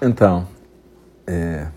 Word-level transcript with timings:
Então, 0.00 0.46
é, 1.26 1.68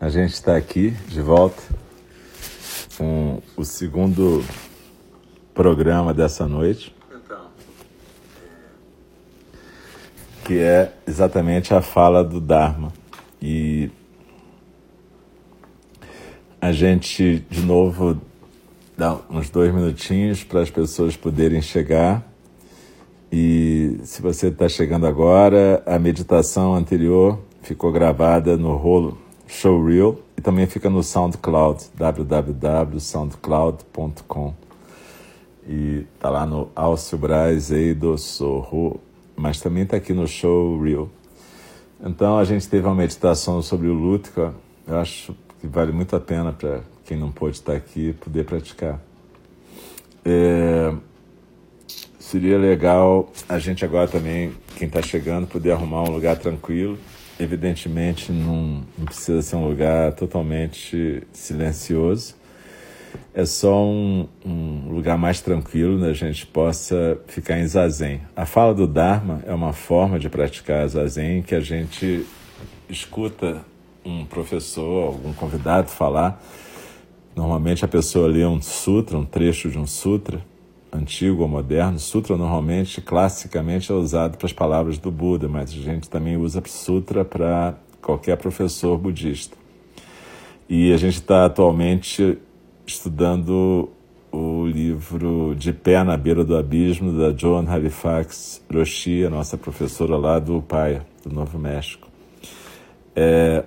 a 0.00 0.08
gente 0.08 0.32
está 0.32 0.56
aqui 0.56 0.90
de 1.08 1.20
volta 1.20 1.60
com 2.96 3.42
o 3.56 3.64
segundo 3.64 4.44
programa 5.52 6.14
dessa 6.14 6.46
noite, 6.46 6.94
então, 7.12 7.48
que 10.44 10.56
é 10.60 10.92
exatamente 11.04 11.74
a 11.74 11.82
fala 11.82 12.22
do 12.22 12.40
Dharma. 12.40 12.92
E 13.42 13.90
a 16.60 16.70
gente, 16.70 17.40
de 17.50 17.60
novo, 17.60 18.20
dá 18.96 19.18
uns 19.28 19.50
dois 19.50 19.74
minutinhos 19.74 20.44
para 20.44 20.60
as 20.60 20.70
pessoas 20.70 21.16
poderem 21.16 21.60
chegar 21.60 22.24
e 23.36 23.98
se 24.04 24.22
você 24.22 24.46
está 24.46 24.68
chegando 24.68 25.08
agora, 25.08 25.82
a 25.86 25.98
meditação 25.98 26.76
anterior 26.76 27.40
ficou 27.62 27.90
gravada 27.90 28.56
no 28.56 28.76
rolo 28.76 29.18
Showreel 29.48 30.20
e 30.38 30.40
também 30.40 30.68
fica 30.68 30.88
no 30.88 31.02
SoundCloud, 31.02 31.82
www.soundcloud.com. 31.96 34.54
E 35.66 36.06
tá 36.20 36.30
lá 36.30 36.46
no 36.46 36.70
Alcio 36.76 37.18
Braz 37.18 37.72
Eido 37.72 38.16
Sorro, 38.16 39.00
mas 39.34 39.60
também 39.60 39.82
está 39.82 39.96
aqui 39.96 40.12
no 40.12 40.28
Showreel. 40.28 41.10
Então 42.06 42.38
a 42.38 42.44
gente 42.44 42.68
teve 42.68 42.86
uma 42.86 42.94
meditação 42.94 43.60
sobre 43.62 43.88
o 43.88 43.94
Lutka, 43.94 44.54
eu 44.86 44.96
acho 44.96 45.34
que 45.60 45.66
vale 45.66 45.90
muito 45.90 46.14
a 46.14 46.20
pena 46.20 46.52
para 46.52 46.82
quem 47.04 47.18
não 47.18 47.32
pôde 47.32 47.56
estar 47.56 47.72
aqui 47.72 48.12
poder 48.12 48.44
praticar. 48.44 49.00
É 50.24 50.94
seria 52.34 52.58
legal 52.58 53.30
a 53.48 53.60
gente 53.60 53.84
agora 53.84 54.08
também, 54.08 54.52
quem 54.76 54.88
está 54.88 55.00
chegando, 55.00 55.46
poder 55.46 55.70
arrumar 55.70 56.02
um 56.02 56.10
lugar 56.10 56.36
tranquilo. 56.36 56.98
Evidentemente, 57.38 58.32
não, 58.32 58.82
não 58.98 59.04
precisa 59.04 59.40
ser 59.40 59.54
um 59.54 59.68
lugar 59.68 60.12
totalmente 60.14 61.22
silencioso. 61.32 62.34
É 63.32 63.46
só 63.46 63.84
um, 63.84 64.28
um 64.44 64.88
lugar 64.88 65.16
mais 65.16 65.40
tranquilo, 65.40 65.96
onde 65.96 66.06
a 66.06 66.12
gente 66.12 66.44
possa 66.44 67.16
ficar 67.28 67.56
em 67.60 67.68
zazen. 67.68 68.22
A 68.34 68.44
fala 68.44 68.74
do 68.74 68.88
Dharma 68.88 69.40
é 69.46 69.54
uma 69.54 69.72
forma 69.72 70.18
de 70.18 70.28
praticar 70.28 70.88
zazen 70.88 71.40
que 71.40 71.54
a 71.54 71.60
gente 71.60 72.26
escuta 72.90 73.64
um 74.04 74.24
professor, 74.24 75.06
algum 75.06 75.32
convidado 75.32 75.88
falar. 75.88 76.42
Normalmente 77.36 77.84
a 77.84 77.88
pessoa 77.88 78.26
lê 78.26 78.44
um 78.44 78.60
sutra, 78.60 79.16
um 79.16 79.24
trecho 79.24 79.70
de 79.70 79.78
um 79.78 79.86
sutra, 79.86 80.42
antigo 80.94 81.42
ou 81.42 81.48
moderno, 81.48 81.98
sutra 81.98 82.36
normalmente, 82.36 83.00
classicamente, 83.00 83.90
é 83.90 83.94
usado 83.94 84.38
para 84.38 84.46
as 84.46 84.52
palavras 84.52 84.96
do 84.96 85.10
Buda, 85.10 85.48
mas 85.48 85.70
a 85.70 85.74
gente 85.74 86.08
também 86.08 86.36
usa 86.36 86.62
sutra 86.66 87.24
para 87.24 87.74
qualquer 88.00 88.36
professor 88.36 88.96
budista. 88.96 89.56
E 90.68 90.92
a 90.92 90.96
gente 90.96 91.14
está 91.14 91.44
atualmente 91.44 92.38
estudando 92.86 93.90
o 94.30 94.66
livro 94.66 95.54
De 95.56 95.72
Pé 95.72 96.02
na 96.04 96.16
Beira 96.16 96.44
do 96.44 96.56
Abismo, 96.56 97.12
da 97.12 97.36
Joan 97.36 97.68
Halifax 97.68 98.62
Roshi, 98.72 99.24
a 99.24 99.30
nossa 99.30 99.56
professora 99.58 100.16
lá 100.16 100.38
do 100.38 100.58
Upaya, 100.58 101.04
do 101.24 101.34
Novo 101.34 101.58
México. 101.58 102.08
É, 103.14 103.64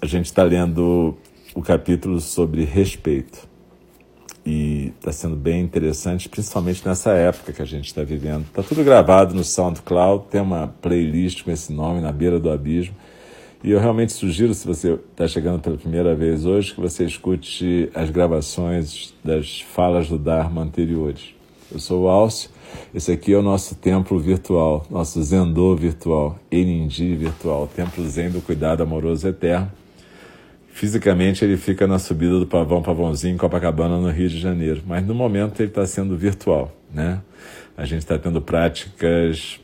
a 0.00 0.06
gente 0.06 0.26
está 0.26 0.42
lendo 0.42 1.16
o 1.54 1.62
capítulo 1.62 2.20
sobre 2.20 2.64
respeito 2.64 3.47
e 4.48 4.94
está 4.98 5.12
sendo 5.12 5.36
bem 5.36 5.60
interessante, 5.60 6.26
principalmente 6.26 6.86
nessa 6.86 7.10
época 7.12 7.52
que 7.52 7.60
a 7.60 7.66
gente 7.66 7.84
está 7.84 8.02
vivendo. 8.02 8.46
Está 8.46 8.62
tudo 8.62 8.82
gravado 8.82 9.34
no 9.34 9.44
SoundCloud, 9.44 10.24
tem 10.30 10.40
uma 10.40 10.68
playlist 10.80 11.44
com 11.44 11.50
esse 11.50 11.70
nome, 11.70 12.00
Na 12.00 12.10
Beira 12.10 12.40
do 12.40 12.50
Abismo. 12.50 12.94
E 13.62 13.70
eu 13.70 13.78
realmente 13.78 14.14
sugiro, 14.14 14.54
se 14.54 14.66
você 14.66 14.98
está 15.10 15.28
chegando 15.28 15.60
pela 15.60 15.76
primeira 15.76 16.14
vez 16.14 16.46
hoje, 16.46 16.72
que 16.72 16.80
você 16.80 17.04
escute 17.04 17.90
as 17.94 18.08
gravações 18.08 19.12
das 19.22 19.60
falas 19.60 20.08
do 20.08 20.16
Dharma 20.16 20.62
anteriores. 20.62 21.34
Eu 21.70 21.78
sou 21.78 22.04
o 22.04 22.08
Alcio, 22.08 22.48
esse 22.94 23.12
aqui 23.12 23.34
é 23.34 23.36
o 23.36 23.42
nosso 23.42 23.74
templo 23.74 24.18
virtual, 24.18 24.86
nosso 24.88 25.22
Zendô 25.22 25.76
virtual, 25.76 26.38
Enindi 26.50 27.14
virtual, 27.14 27.66
Templo 27.66 28.08
Zen 28.08 28.30
do 28.30 28.40
Cuidado 28.40 28.82
Amoroso 28.82 29.28
Eterno 29.28 29.70
Fisicamente 30.78 31.44
ele 31.44 31.56
fica 31.56 31.88
na 31.88 31.98
subida 31.98 32.38
do 32.38 32.46
Pavão 32.46 32.80
Pavãozinho, 32.80 33.34
em 33.34 33.36
Copacabana, 33.36 33.98
no 33.98 34.12
Rio 34.12 34.28
de 34.28 34.38
Janeiro. 34.38 34.80
Mas 34.86 35.04
no 35.04 35.12
momento 35.12 35.58
ele 35.58 35.70
está 35.70 35.84
sendo 35.84 36.16
virtual, 36.16 36.72
né? 36.94 37.20
A 37.76 37.84
gente 37.84 37.98
está 37.98 38.16
tendo 38.16 38.40
práticas 38.40 39.58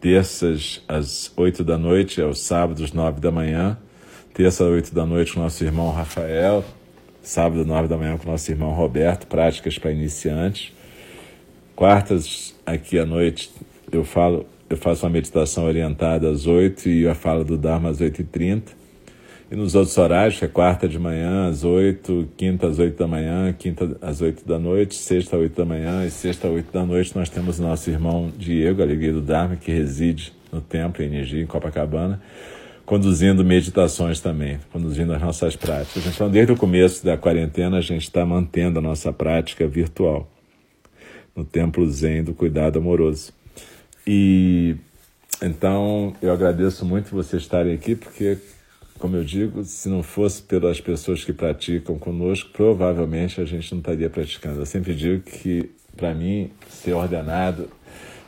terças 0.00 0.82
às 0.88 1.32
oito 1.36 1.62
da 1.62 1.78
noite, 1.78 2.20
aos 2.20 2.40
sábados, 2.40 2.92
nove 2.92 3.20
da 3.20 3.30
manhã. 3.30 3.78
Terça 4.34 4.64
às 4.64 4.70
oito 4.70 4.92
da 4.92 5.06
noite 5.06 5.32
com 5.32 5.38
nosso 5.38 5.62
irmão 5.62 5.92
Rafael. 5.92 6.64
Sábado, 7.22 7.64
nove 7.64 7.86
da 7.86 7.96
manhã 7.96 8.18
com 8.18 8.28
nosso 8.28 8.50
irmão 8.50 8.72
Roberto, 8.72 9.28
práticas 9.28 9.78
para 9.78 9.92
iniciantes. 9.92 10.72
Quartas, 11.76 12.52
aqui 12.66 12.98
à 12.98 13.06
noite, 13.06 13.48
eu 13.92 14.02
falo, 14.02 14.44
eu 14.68 14.76
faço 14.76 15.06
uma 15.06 15.12
meditação 15.12 15.66
orientada 15.66 16.28
às 16.28 16.48
oito 16.48 16.88
e 16.88 17.06
a 17.06 17.14
fala 17.14 17.44
do 17.44 17.56
Dharma 17.56 17.90
às 17.90 18.00
oito 18.00 18.20
e 19.52 19.54
nos 19.54 19.74
outros 19.74 19.98
horários, 19.98 20.38
que 20.38 20.46
é 20.46 20.48
quarta 20.48 20.88
de 20.88 20.98
manhã 20.98 21.46
às 21.46 21.62
oito, 21.62 22.26
quinta 22.38 22.66
às 22.66 22.78
oito 22.78 22.96
da 22.96 23.06
manhã, 23.06 23.52
quinta 23.52 23.98
às 24.00 24.22
oito 24.22 24.48
da 24.48 24.58
noite, 24.58 24.94
sexta 24.94 25.36
às 25.36 25.42
oito 25.42 25.54
da 25.54 25.66
manhã 25.66 26.06
e 26.06 26.10
sexta 26.10 26.48
às 26.48 26.54
oito 26.54 26.72
da 26.72 26.86
noite, 26.86 27.14
nós 27.14 27.28
temos 27.28 27.58
nosso 27.58 27.90
irmão 27.90 28.32
Diego, 28.38 28.80
Alegria 28.80 29.12
do 29.12 29.20
Dharma, 29.20 29.56
que 29.56 29.70
reside 29.70 30.32
no 30.50 30.62
templo 30.62 31.04
Energia, 31.04 31.42
em 31.42 31.46
Copacabana, 31.46 32.18
conduzindo 32.86 33.44
meditações 33.44 34.20
também, 34.20 34.58
conduzindo 34.72 35.12
as 35.12 35.20
nossas 35.20 35.54
práticas. 35.54 36.06
Então, 36.06 36.30
desde 36.30 36.54
o 36.54 36.56
começo 36.56 37.04
da 37.04 37.18
quarentena, 37.18 37.76
a 37.76 37.82
gente 37.82 38.04
está 38.04 38.24
mantendo 38.24 38.78
a 38.78 38.82
nossa 38.82 39.12
prática 39.12 39.68
virtual 39.68 40.30
no 41.36 41.44
Templo 41.44 41.86
Zen 41.90 42.24
do 42.24 42.32
Cuidado 42.32 42.78
Amoroso. 42.78 43.34
E 44.06 44.76
então 45.42 46.14
eu 46.22 46.32
agradeço 46.32 46.86
muito 46.86 47.10
vocês 47.10 47.42
estarem 47.42 47.74
aqui, 47.74 47.94
porque 47.94 48.38
como 49.02 49.16
eu 49.16 49.24
digo, 49.24 49.64
se 49.64 49.88
não 49.88 50.00
fosse 50.00 50.40
pelas 50.40 50.80
pessoas 50.80 51.24
que 51.24 51.32
praticam 51.32 51.98
conosco, 51.98 52.50
provavelmente 52.52 53.40
a 53.40 53.44
gente 53.44 53.72
não 53.72 53.80
estaria 53.80 54.08
praticando. 54.08 54.60
Eu 54.60 54.64
sempre 54.64 54.94
digo 54.94 55.22
que, 55.22 55.72
para 55.96 56.14
mim, 56.14 56.52
ser 56.68 56.92
ordenado 56.92 57.68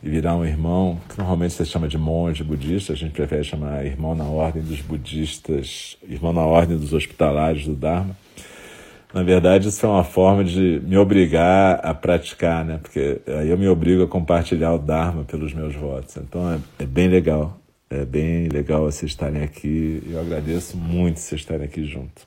e 0.03 0.11
virar 0.11 0.35
um 0.35 0.45
irmão, 0.45 1.01
que 1.09 1.17
normalmente 1.17 1.55
se 1.55 1.65
chama 1.65 1.87
de 1.87 1.97
monge 1.97 2.43
budista, 2.43 2.93
a 2.93 2.97
gente 2.97 3.12
prefere 3.12 3.45
chamar 3.45 3.87
irmão 3.87 4.17
na 4.17 4.25
ordem 4.25 4.65
dos 4.65 4.81
budistas, 4.81 5.97
irmão 6.09 6.33
na 6.33 6.45
ordem 6.45 6.77
dos 6.77 6.93
hospitalários 6.93 7.65
do 7.67 7.77
Dharma. 7.77 8.17
Na 9.12 9.23
verdade, 9.23 9.69
isso 9.69 9.87
é 9.87 9.88
uma 9.88 10.03
forma 10.03 10.43
de 10.43 10.82
me 10.85 10.97
obrigar 10.97 11.79
a 11.85 11.94
praticar, 11.94 12.65
né? 12.65 12.81
Porque 12.82 13.20
aí 13.29 13.49
eu 13.49 13.56
me 13.56 13.69
obrigo 13.69 14.03
a 14.03 14.09
compartilhar 14.09 14.75
o 14.75 14.79
Dharma 14.79 15.23
pelos 15.23 15.55
meus 15.55 15.77
votos. 15.77 16.17
Então 16.17 16.53
é, 16.53 16.59
é 16.81 16.85
bem 16.85 17.06
legal. 17.06 17.61
É 17.94 18.05
bem 18.05 18.49
legal 18.49 18.82
vocês 18.82 19.12
estarem 19.12 19.43
aqui. 19.43 20.02
Eu 20.11 20.20
agradeço 20.20 20.76
muito 20.76 21.20
vocês 21.20 21.41
estarem 21.41 21.64
aqui 21.64 21.85
junto. 21.85 22.26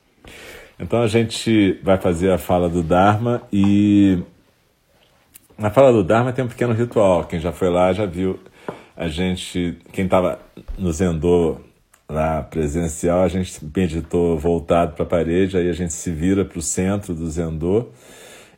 Então 0.79 1.01
a 1.01 1.07
gente 1.07 1.77
vai 1.83 1.97
fazer 1.97 2.31
a 2.31 2.37
fala 2.37 2.69
do 2.69 2.81
Dharma 2.81 3.41
e 3.51 4.19
na 5.57 5.69
fala 5.69 5.91
do 5.91 6.05
Dharma 6.05 6.31
tem 6.31 6.45
um 6.45 6.47
pequeno 6.47 6.73
ritual. 6.73 7.25
Quem 7.25 7.39
já 7.39 7.51
foi 7.51 7.69
lá 7.69 7.91
já 7.91 8.05
viu. 8.05 8.39
A 8.95 9.09
gente, 9.09 9.77
quem 9.91 10.05
estava 10.05 10.39
no 10.77 10.91
Zendô 10.93 11.57
lá 12.09 12.41
presencial, 12.43 13.23
a 13.23 13.27
gente 13.27 13.59
meditou 13.75 14.37
voltado 14.37 14.93
para 14.93 15.03
a 15.03 15.07
parede, 15.07 15.57
aí 15.57 15.69
a 15.69 15.73
gente 15.73 15.91
se 15.91 16.11
vira 16.11 16.45
para 16.45 16.59
o 16.59 16.61
centro 16.61 17.13
do 17.13 17.29
Zendô 17.29 17.89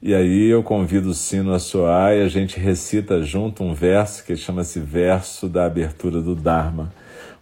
e 0.02 0.16
aí 0.16 0.46
eu 0.46 0.64
convido 0.64 1.10
o 1.10 1.14
sino 1.14 1.54
a 1.54 1.60
soar 1.60 2.14
e 2.14 2.22
a 2.22 2.30
gente 2.30 2.58
recita 2.58 3.22
junto 3.22 3.66
um 3.66 3.74
verso 3.74 4.24
que 4.24 4.34
chama-se 4.34 4.80
Verso 4.80 5.50
da 5.50 5.66
Abertura 5.66 6.22
do 6.22 6.34
Dharma. 6.34 6.94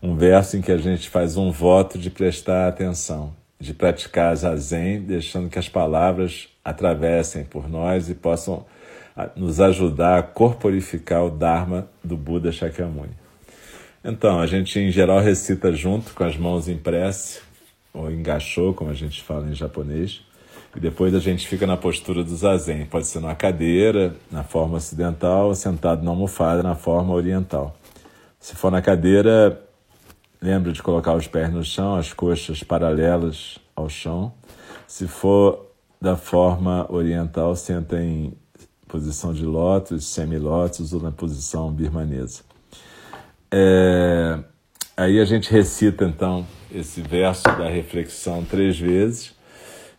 Um 0.02 0.16
verso 0.16 0.58
em 0.58 0.62
que 0.62 0.72
a 0.72 0.78
gente 0.78 1.10
faz 1.10 1.38
um 1.38 1.52
voto 1.52 1.98
de 1.98 2.10
prestar 2.10 2.68
atenção, 2.68 3.34
de 3.60 3.74
praticar 3.74 4.36
zazen, 4.36 5.02
deixando 5.02 5.50
que 5.50 5.58
as 5.58 5.68
palavras 5.68 6.48
atravessem 6.64 7.44
por 7.44 7.70
nós 7.70 8.10
e 8.10 8.16
possam 8.16 8.66
nos 9.36 9.60
ajudar 9.60 10.20
a 10.20 10.24
corporificar 10.24 11.26
o 11.26 11.32
Dharma 11.32 11.88
do 12.04 12.16
Buda 12.16 12.52
Shakyamuni. 12.52 13.14
Então, 14.04 14.40
a 14.40 14.46
gente 14.46 14.80
em 14.80 14.92
geral 14.92 15.20
recita 15.20 15.74
junto, 15.74 16.14
com 16.14 16.24
as 16.24 16.38
mãos 16.38 16.68
em 16.68 16.78
prece, 16.78 17.40
ou 17.94 18.12
engachou, 18.12 18.74
como 18.74 18.92
a 18.92 18.94
gente 18.94 19.24
fala 19.24 19.50
em 19.50 19.56
japonês 19.56 20.22
e 20.78 20.80
depois 20.80 21.16
a 21.16 21.20
gente 21.20 21.48
fica 21.48 21.66
na 21.66 21.76
postura 21.76 22.24
do 22.24 22.36
zazen. 22.36 22.86
Pode 22.86 23.08
ser 23.08 23.20
numa 23.20 23.34
cadeira, 23.34 24.16
na 24.32 24.44
forma 24.44 24.78
ocidental, 24.78 25.48
ou 25.48 25.56
sentado 25.56 26.04
na 26.04 26.12
almofada, 26.12 26.62
na 26.62 26.76
forma 26.76 27.16
oriental. 27.16 27.76
Se 28.40 28.56
for 28.56 28.70
na 28.72 28.80
cadeira, 28.80 29.60
lembre 30.42 30.72
de 30.72 30.81
colocar 30.81 31.16
os 31.16 31.28
pés 31.28 31.51
no 31.51 31.63
chão, 31.63 31.95
as 31.95 32.13
coxas 32.13 32.63
paralelas 32.63 33.57
ao 33.75 33.89
chão. 33.89 34.34
Se 34.88 35.07
for 35.07 35.68
da 36.00 36.16
forma 36.16 36.86
oriental, 36.89 37.56
senta 37.56 38.01
em 38.01 38.34
posição 38.88 39.34
de 39.34 39.45
lótus, 39.45 40.06
semilótus 40.06 40.94
ou 40.94 41.01
na 41.01 41.12
posição 41.12 41.72
birmanesa. 41.72 42.42
É... 43.51 44.39
Aí 44.95 45.19
a 45.19 45.25
gente 45.25 45.51
recita 45.51 46.06
então 46.06 46.45
esse 46.74 47.01
verso 47.01 47.44
da 47.44 47.69
reflexão 47.69 48.44
três 48.44 48.80
vezes. 48.80 49.37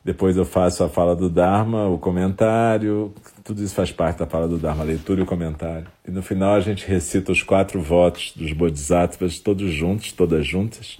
Depois 0.08 0.38
eu 0.38 0.46
faço 0.46 0.82
a 0.82 0.88
fala 0.88 1.14
do 1.14 1.28
Dharma, 1.28 1.86
o 1.86 1.98
comentário, 1.98 3.12
tudo 3.44 3.62
isso 3.62 3.74
faz 3.74 3.92
parte 3.92 4.20
da 4.20 4.26
fala 4.26 4.48
do 4.48 4.56
Dharma, 4.56 4.82
a 4.82 4.86
leitura 4.86 5.20
e 5.20 5.22
o 5.22 5.26
comentário. 5.26 5.86
E 6.02 6.10
no 6.10 6.22
final 6.22 6.54
a 6.54 6.60
gente 6.60 6.88
recita 6.88 7.30
os 7.30 7.42
quatro 7.42 7.78
votos 7.82 8.32
dos 8.34 8.54
Bodhisattvas, 8.54 9.38
todos 9.38 9.70
juntos, 9.70 10.10
todas 10.10 10.46
juntas. 10.46 10.98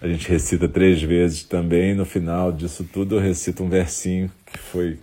A 0.00 0.08
gente 0.08 0.28
recita 0.28 0.68
três 0.68 1.00
vezes 1.00 1.44
também. 1.44 1.94
No 1.94 2.04
final 2.04 2.50
disso 2.50 2.82
tudo 2.92 3.14
eu 3.14 3.20
recito 3.20 3.62
um 3.62 3.68
versinho 3.68 4.28
que 4.44 4.58
foi 4.58 4.98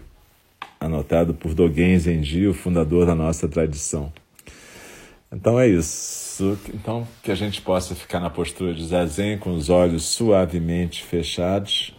anotado 0.77 1.33
por 1.33 1.53
Dogen 1.53 1.97
Zenji, 1.97 2.47
o 2.47 2.53
fundador 2.53 3.05
da 3.05 3.15
nossa 3.15 3.47
tradição. 3.47 4.11
Então 5.31 5.57
é 5.57 5.69
isso. 5.69 6.59
Então 6.73 7.07
que 7.23 7.31
a 7.31 7.35
gente 7.35 7.61
possa 7.61 7.95
ficar 7.95 8.19
na 8.19 8.29
postura 8.29 8.73
de 8.73 8.85
zazen 8.85 9.37
com 9.37 9.53
os 9.53 9.69
olhos 9.69 10.03
suavemente 10.03 11.01
fechados 11.01 11.95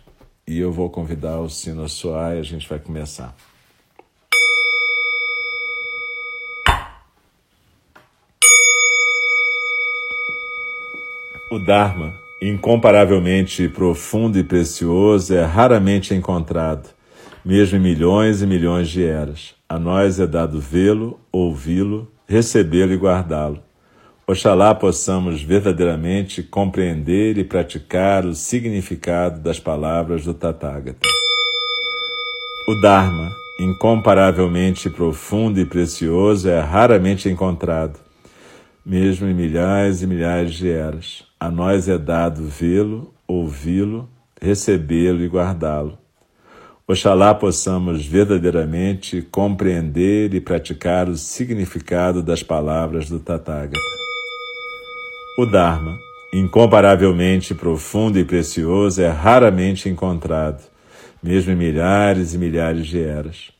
e 0.46 0.58
eu 0.58 0.72
vou 0.72 0.90
convidar 0.90 1.40
o 1.40 1.48
sino 1.48 1.84
a 1.84 1.88
soar 1.88 2.36
e 2.36 2.40
a 2.40 2.42
gente 2.42 2.68
vai 2.68 2.78
começar. 2.78 3.34
O 11.50 11.58
Dharma, 11.58 12.18
incomparavelmente 12.40 13.68
profundo 13.68 14.38
e 14.38 14.42
precioso, 14.42 15.34
é 15.34 15.44
raramente 15.44 16.14
encontrado, 16.14 16.88
mesmo 17.44 17.76
em 17.76 17.80
milhões 17.80 18.40
e 18.40 18.46
milhões 18.46 18.88
de 18.88 19.04
eras. 19.04 19.54
A 19.68 19.78
nós 19.78 20.18
é 20.18 20.26
dado 20.26 20.58
vê-lo, 20.58 21.20
ouvi-lo, 21.30 22.10
recebê-lo 22.26 22.92
e 22.92 22.96
guardá-lo. 22.96 23.62
Oxalá 24.24 24.72
possamos 24.72 25.42
verdadeiramente 25.42 26.44
compreender 26.44 27.36
e 27.38 27.42
praticar 27.42 28.24
o 28.24 28.36
significado 28.36 29.40
das 29.40 29.58
palavras 29.58 30.24
do 30.24 30.32
Tathagata. 30.32 31.08
O 32.68 32.80
Dharma, 32.80 33.34
incomparavelmente 33.58 34.88
profundo 34.88 35.58
e 35.58 35.66
precioso, 35.66 36.48
é 36.48 36.60
raramente 36.60 37.28
encontrado, 37.28 37.98
mesmo 38.86 39.26
em 39.26 39.34
milhares 39.34 40.02
e 40.02 40.06
milhares 40.06 40.54
de 40.54 40.70
eras. 40.70 41.24
A 41.38 41.50
nós 41.50 41.88
é 41.88 41.98
dado 41.98 42.44
vê-lo, 42.44 43.12
ouvi-lo, 43.26 44.08
recebê-lo 44.40 45.20
e 45.24 45.26
guardá-lo. 45.26 45.98
Oxalá 46.86 47.34
possamos 47.34 48.06
verdadeiramente 48.06 49.20
compreender 49.20 50.32
e 50.32 50.40
praticar 50.40 51.08
o 51.08 51.16
significado 51.16 52.22
das 52.22 52.44
palavras 52.44 53.08
do 53.08 53.18
Tathagata. 53.18 54.01
O 55.38 55.46
Dharma, 55.46 55.98
incomparavelmente 56.30 57.54
profundo 57.54 58.18
e 58.18 58.24
precioso, 58.24 59.00
é 59.00 59.08
raramente 59.08 59.88
encontrado, 59.88 60.62
mesmo 61.22 61.52
em 61.52 61.56
milhares 61.56 62.34
e 62.34 62.38
milhares 62.38 62.86
de 62.86 63.02
eras. 63.02 63.50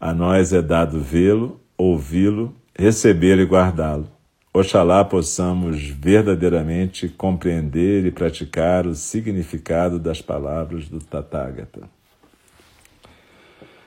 A 0.00 0.12
nós 0.12 0.52
é 0.52 0.60
dado 0.60 0.98
vê-lo, 0.98 1.60
ouvi-lo, 1.78 2.52
recebê-lo 2.76 3.40
e 3.40 3.44
guardá-lo. 3.44 4.08
Oxalá 4.52 5.04
possamos 5.04 5.80
verdadeiramente 5.80 7.08
compreender 7.08 8.04
e 8.04 8.10
praticar 8.10 8.84
o 8.84 8.94
significado 8.96 10.00
das 10.00 10.20
palavras 10.20 10.88
do 10.88 10.98
Tathagata. 10.98 11.88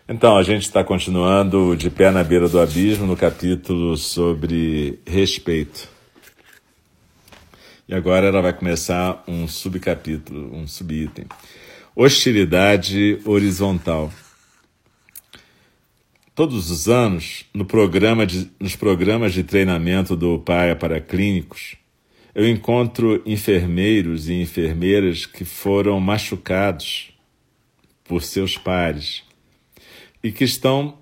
Então, 0.07 0.37
a 0.37 0.43
gente 0.43 0.61
está 0.61 0.85
continuando 0.85 1.75
de 1.75 1.89
pé 1.89 2.11
na 2.11 2.23
beira 2.23 2.47
do 2.47 2.61
abismo 2.61 3.05
no 3.05 3.17
capítulo 3.17 3.97
sobre 3.97 4.99
respeito. 5.05 5.94
E 7.87 7.93
agora 7.93 8.27
ela 8.27 8.41
vai 8.41 8.51
começar 8.51 9.23
um 9.27 9.47
subcapítulo, 9.47 10.55
um 10.55 10.67
subitem. 10.67 11.25
Hostilidade 11.95 13.19
horizontal. 13.23 14.11
Todos 16.33 16.69
os 16.71 16.89
anos, 16.89 17.45
no 17.53 17.63
programa 17.63 18.25
de, 18.25 18.51
nos 18.59 18.75
programas 18.75 19.33
de 19.33 19.43
treinamento 19.43 20.15
do 20.15 20.39
PAIA 20.39 20.75
para 20.75 20.99
clínicos, 20.99 21.77
eu 22.33 22.49
encontro 22.49 23.21
enfermeiros 23.25 24.27
e 24.27 24.33
enfermeiras 24.33 25.25
que 25.25 25.45
foram 25.45 25.99
machucados 25.99 27.13
por 28.03 28.21
seus 28.21 28.57
pares 28.57 29.23
e 30.21 30.31
que 30.31 30.43
estão 30.43 30.97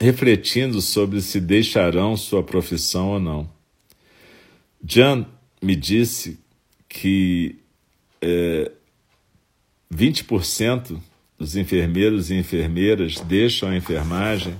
refletindo 0.00 0.80
sobre 0.80 1.20
se 1.20 1.40
deixarão 1.40 2.16
sua 2.16 2.42
profissão 2.42 3.10
ou 3.10 3.20
não. 3.20 3.48
Jan 4.84 5.26
me 5.62 5.74
disse 5.74 6.38
que 6.88 7.58
é, 8.20 8.70
20% 9.92 11.00
dos 11.38 11.56
enfermeiros 11.56 12.30
e 12.30 12.34
enfermeiras 12.34 13.20
deixam 13.20 13.70
a 13.70 13.76
enfermagem 13.76 14.58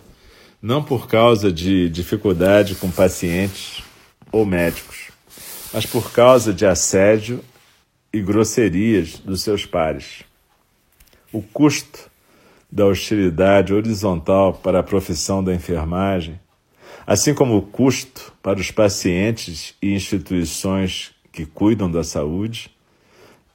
não 0.60 0.82
por 0.82 1.06
causa 1.06 1.52
de 1.52 1.88
dificuldade 1.88 2.74
com 2.74 2.90
pacientes 2.90 3.82
ou 4.32 4.44
médicos, 4.44 5.10
mas 5.72 5.86
por 5.86 6.12
causa 6.12 6.52
de 6.52 6.66
assédio 6.66 7.42
e 8.12 8.20
grosserias 8.20 9.18
dos 9.18 9.42
seus 9.42 9.64
pares. 9.64 10.24
O 11.32 11.42
custo 11.42 12.10
da 12.70 12.86
hostilidade 12.86 13.72
horizontal 13.72 14.54
para 14.54 14.80
a 14.80 14.82
profissão 14.82 15.42
da 15.42 15.54
enfermagem, 15.54 16.40
assim 17.06 17.32
como 17.32 17.56
o 17.56 17.62
custo 17.62 18.32
para 18.42 18.58
os 18.58 18.70
pacientes 18.70 19.74
e 19.80 19.94
instituições 19.94 21.12
que 21.30 21.46
cuidam 21.46 21.90
da 21.90 22.02
saúde, 22.02 22.70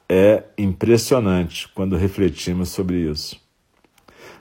é 0.07 0.43
impressionante 0.57 1.67
quando 1.73 1.97
refletimos 1.97 2.69
sobre 2.69 2.97
isso. 3.09 3.39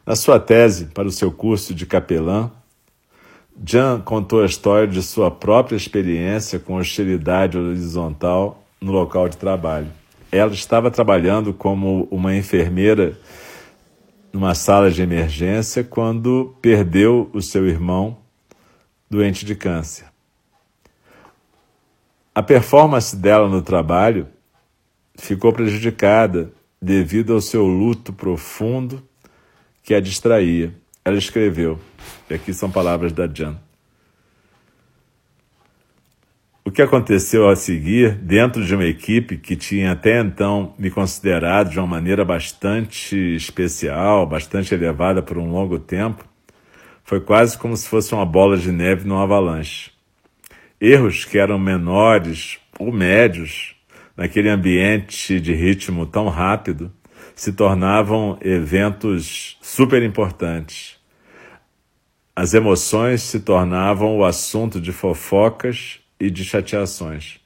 Na 0.07 0.15
sua 0.15 0.39
tese 0.39 0.87
para 0.87 1.09
o 1.09 1.13
seu 1.13 1.31
curso 1.33 1.75
de 1.75 1.87
capelã, 1.87 2.51
Jan 3.67 4.01
contou 4.01 4.43
a 4.43 4.47
história 4.47 4.87
de 4.87 5.03
sua 5.03 5.31
própria 5.31 5.77
experiência 5.77 6.59
com 6.59 6.77
hostilidade 6.77 7.59
horizontal 7.59 8.65
no 8.81 8.93
local 8.93 9.29
de 9.29 9.37
trabalho. 9.37 9.89
Ela 10.33 10.53
estava 10.53 10.91
trabalhando 10.91 11.53
como 11.53 12.07
uma 12.11 12.35
enfermeira 12.35 13.19
numa 14.33 14.55
sala 14.55 14.91
de 14.91 15.03
emergência 15.03 15.83
quando 15.83 16.55
perdeu 16.63 17.29
o 17.33 17.43
seu 17.43 17.67
irmão 17.67 18.17
doente 19.11 19.45
de 19.45 19.57
câncer. 19.57 20.07
A 22.33 22.43
performance 22.43 23.17
dela 23.17 23.49
no 23.49 23.61
trabalho 23.61 24.29
ficou 25.17 25.53
prejudicada 25.53 26.53
devido 26.81 27.35
ao 27.35 27.41
seu 27.41 27.67
luto 27.67 28.13
profundo 28.13 29.03
que 29.83 29.93
a 29.95 30.01
distraía. 30.01 30.73
Ela 31.05 31.19
escreveu, 31.19 31.79
e 32.29 32.35
aqui 32.35 32.55
são 32.55 32.71
palavras 32.71 33.13
da 33.13 33.27
Jan. 33.27 33.59
O 36.65 36.71
que 36.71 36.83
aconteceu 36.83 37.49
a 37.49 37.57
seguir, 37.57 38.15
dentro 38.15 38.65
de 38.65 38.73
uma 38.73 38.85
equipe 38.85 39.37
que 39.37 39.57
tinha 39.57 39.91
até 39.91 40.21
então 40.21 40.73
me 40.79 40.89
considerado 40.89 41.71
de 41.71 41.79
uma 41.81 41.87
maneira 41.87 42.25
bastante 42.25 43.17
especial, 43.35 44.25
bastante 44.25 44.73
elevada 44.73 45.21
por 45.21 45.37
um 45.37 45.51
longo 45.51 45.81
tempo, 45.81 46.30
foi 47.11 47.21
quase 47.21 47.59
como 47.59 47.77
se 47.77 47.89
fosse 47.89 48.15
uma 48.15 48.25
bola 48.25 48.57
de 48.57 48.71
neve 48.71 49.05
numa 49.05 49.25
avalanche. 49.25 49.91
Erros 50.81 51.25
que 51.25 51.39
eram 51.39 51.59
menores 51.59 52.61
ou 52.79 52.93
médios 52.93 53.75
naquele 54.17 54.49
ambiente 54.49 55.41
de 55.41 55.53
ritmo 55.53 56.07
tão 56.07 56.29
rápido 56.29 56.89
se 57.35 57.53
tornavam 57.53 58.39
eventos 58.41 59.59
super 59.61 60.05
importantes. 60.05 61.01
As 62.37 62.55
emoções 62.55 63.23
se 63.23 63.41
tornavam 63.41 64.17
o 64.17 64.25
assunto 64.25 64.81
de 64.81 64.93
fofocas 64.93 65.99
e 66.21 66.31
de 66.31 66.45
chateações. 66.45 67.41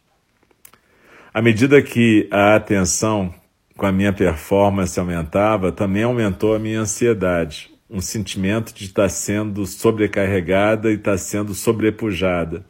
À 1.33 1.41
medida 1.41 1.81
que 1.81 2.29
a 2.31 2.55
atenção 2.55 3.35
com 3.79 3.87
a 3.87 3.93
minha 3.93 4.13
performance 4.13 5.01
aumentava, 5.01 5.73
também 5.73 6.03
aumentou 6.03 6.55
a 6.55 6.59
minha 6.59 6.81
ansiedade, 6.81 7.74
um 7.95 8.01
sentimento 8.01 8.75
de 8.75 8.87
estar 8.87 9.09
sendo 9.09 9.65
sobrecarregada 9.65 10.91
e 10.91 10.97
estar 10.97 11.17
sendo 11.17 11.55
sobrepujada, 11.55 12.67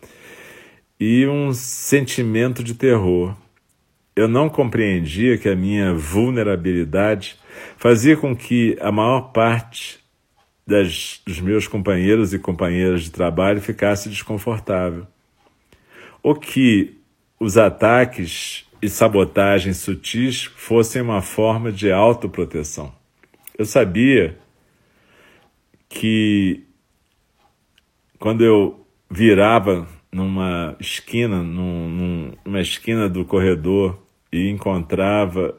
e 1.01 1.27
um 1.27 1.53
sentimento 1.55 2.63
de 2.63 2.75
terror. 2.75 3.35
Eu 4.15 4.29
não 4.29 4.49
compreendia 4.51 5.39
que 5.39 5.49
a 5.49 5.57
minha 5.57 5.95
vulnerabilidade 5.95 7.37
fazia 7.79 8.17
com 8.17 8.37
que 8.37 8.77
a 8.81 8.93
maior 8.93 9.33
parte 9.33 9.99
das, 10.67 11.21
dos 11.27 11.41
meus 11.41 11.67
companheiros 11.67 12.33
e 12.35 12.39
companheiras 12.39 13.03
de 13.03 13.11
trabalho 13.11 13.61
ficasse 13.61 14.09
desconfortável 14.09 15.07
ou 16.23 16.35
que 16.35 16.99
os 17.41 17.59
ataques 17.59 18.65
e 18.81 18.89
sabotagens 18.89 19.79
sutis 19.79 20.45
fossem 20.45 21.03
uma 21.03 21.21
forma 21.21 21.73
de 21.73 21.91
autoproteção. 21.91 22.95
Eu 23.59 23.65
sabia 23.67 24.39
que 25.95 26.65
quando 28.19 28.45
eu 28.45 28.85
virava 29.09 29.87
numa 30.13 30.77
esquina, 30.81 31.43
num, 31.43 31.89
num, 31.89 32.33
numa 32.45 32.61
esquina 32.61 33.09
do 33.09 33.25
corredor 33.25 34.03
e 34.33 34.51
encontrava 34.51 35.57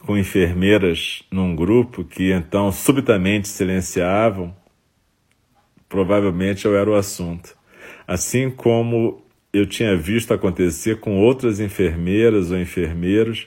com 0.00 0.16
enfermeiras 0.16 1.22
num 1.30 1.54
grupo 1.54 2.04
que 2.04 2.32
então 2.32 2.72
subitamente 2.72 3.48
silenciavam, 3.48 4.56
provavelmente 5.88 6.64
eu 6.64 6.74
era 6.74 6.90
o 6.90 6.94
assunto. 6.94 7.54
Assim 8.06 8.50
como 8.50 9.22
eu 9.52 9.66
tinha 9.66 9.94
visto 9.94 10.32
acontecer 10.32 11.00
com 11.00 11.18
outras 11.18 11.60
enfermeiras 11.60 12.50
ou 12.50 12.58
enfermeiros 12.58 13.46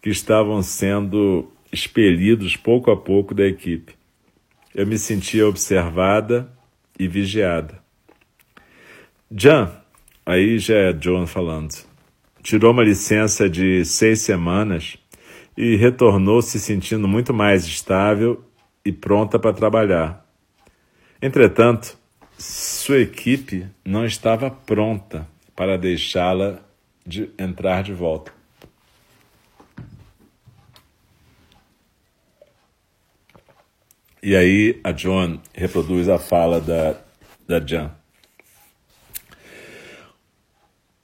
que 0.00 0.08
estavam 0.08 0.62
sendo 0.62 1.52
expelidos 1.70 2.56
pouco 2.56 2.90
a 2.90 2.96
pouco 2.96 3.34
da 3.34 3.46
equipe. 3.46 4.01
Eu 4.74 4.86
me 4.86 4.96
sentia 4.96 5.46
observada 5.46 6.50
e 6.98 7.06
vigiada. 7.06 7.82
Jan, 9.30 9.70
aí 10.24 10.58
já 10.58 10.74
é 10.74 10.92
John 10.92 11.26
falando, 11.26 11.74
tirou 12.42 12.72
uma 12.72 12.82
licença 12.82 13.50
de 13.50 13.84
seis 13.84 14.20
semanas 14.20 14.96
e 15.56 15.76
retornou 15.76 16.40
se 16.40 16.58
sentindo 16.58 17.06
muito 17.06 17.34
mais 17.34 17.66
estável 17.66 18.42
e 18.84 18.90
pronta 18.90 19.38
para 19.38 19.52
trabalhar. 19.52 20.26
Entretanto, 21.20 21.98
sua 22.38 23.00
equipe 23.00 23.66
não 23.84 24.04
estava 24.04 24.50
pronta 24.50 25.28
para 25.54 25.76
deixá-la 25.76 26.60
de 27.06 27.30
entrar 27.38 27.82
de 27.82 27.92
volta. 27.92 28.32
E 34.22 34.36
aí 34.36 34.80
a 34.84 34.92
John 34.92 35.40
reproduz 35.52 36.08
a 36.08 36.16
fala 36.16 36.60
da, 36.60 36.94
da 37.48 37.58
Jan. 37.58 37.90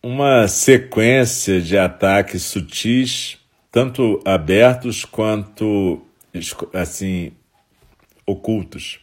Uma 0.01 0.47
sequência 0.47 1.61
de 1.61 1.77
ataques 1.77 2.43
sutis, 2.43 3.37
tanto 3.73 4.23
abertos 4.25 5.05
quanto 5.05 6.01
assim 6.73 7.33
ocultos. 8.25 9.01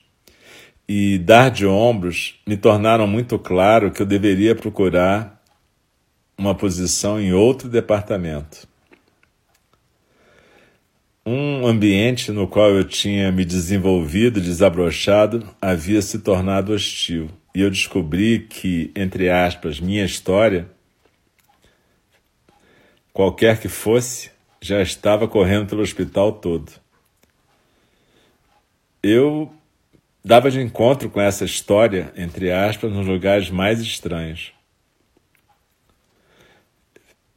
E 0.88 1.18
dar 1.18 1.52
de 1.52 1.66
ombros 1.66 2.40
me 2.48 2.56
tornaram 2.56 3.06
muito 3.06 3.38
claro 3.38 3.92
que 3.92 4.02
eu 4.02 4.06
deveria 4.06 4.56
procurar 4.56 5.44
uma 6.38 6.56
posição 6.56 7.20
em 7.20 7.34
outro 7.34 7.68
departamento. 7.68 8.66
Um 11.28 11.66
ambiente 11.66 12.32
no 12.32 12.48
qual 12.48 12.70
eu 12.70 12.84
tinha 12.84 13.32
me 13.32 13.44
desenvolvido, 13.44 14.40
desabrochado, 14.40 15.44
havia 15.60 16.00
se 16.00 16.20
tornado 16.20 16.72
hostil. 16.72 17.32
E 17.56 17.62
eu 17.62 17.72
descobri 17.72 18.42
que, 18.42 18.92
entre 18.96 19.32
aspas, 19.32 19.80
minha 19.80 20.06
história, 20.06 20.70
qualquer 23.12 23.60
que 23.60 23.68
fosse, 23.68 24.30
já 24.62 24.84
estava 24.84 25.28
correndo 25.28 25.68
pelo 25.68 25.82
hospital 25.82 26.32
todo. 26.32 26.72
Eu 29.02 29.52
dava 30.24 30.52
de 30.52 30.62
encontro 30.62 31.10
com 31.10 31.20
essa 31.20 31.44
história, 31.44 32.14
entre 32.16 32.52
aspas, 32.52 32.92
nos 32.92 33.08
lugares 33.08 33.50
mais 33.50 33.82
estranhos. 33.82 34.54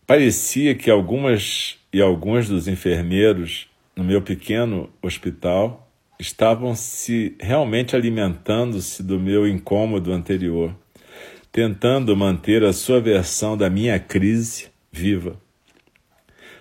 Parecia 0.07 0.75
que 0.75 0.91
algumas 0.91 1.79
e 1.91 2.03
alguns 2.03 2.49
dos 2.49 2.69
enfermeiros 2.69 3.68
no 3.99 4.05
meu 4.05 4.23
pequeno 4.23 4.89
hospital 5.03 5.91
estavam 6.21 6.73
se 6.77 7.37
realmente 7.41 7.97
alimentando-se 7.97 9.03
do 9.03 9.19
meu 9.19 9.45
incômodo 9.45 10.13
anterior, 10.13 10.73
tentando 11.51 12.17
manter 12.17 12.63
a 12.63 12.73
sua 12.73 13.01
versão 13.01 13.57
da 13.57 13.69
minha 13.69 13.99
crise 13.99 14.69
viva. 14.93 15.37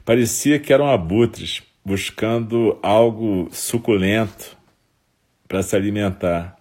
Parecia 0.04 0.58
que 0.58 0.74
eram 0.74 0.90
abutres 0.90 1.62
buscando 1.86 2.80
algo 2.82 3.48
suculento 3.52 4.58
para 5.48 5.62
se 5.62 5.76
alimentar. 5.76 6.58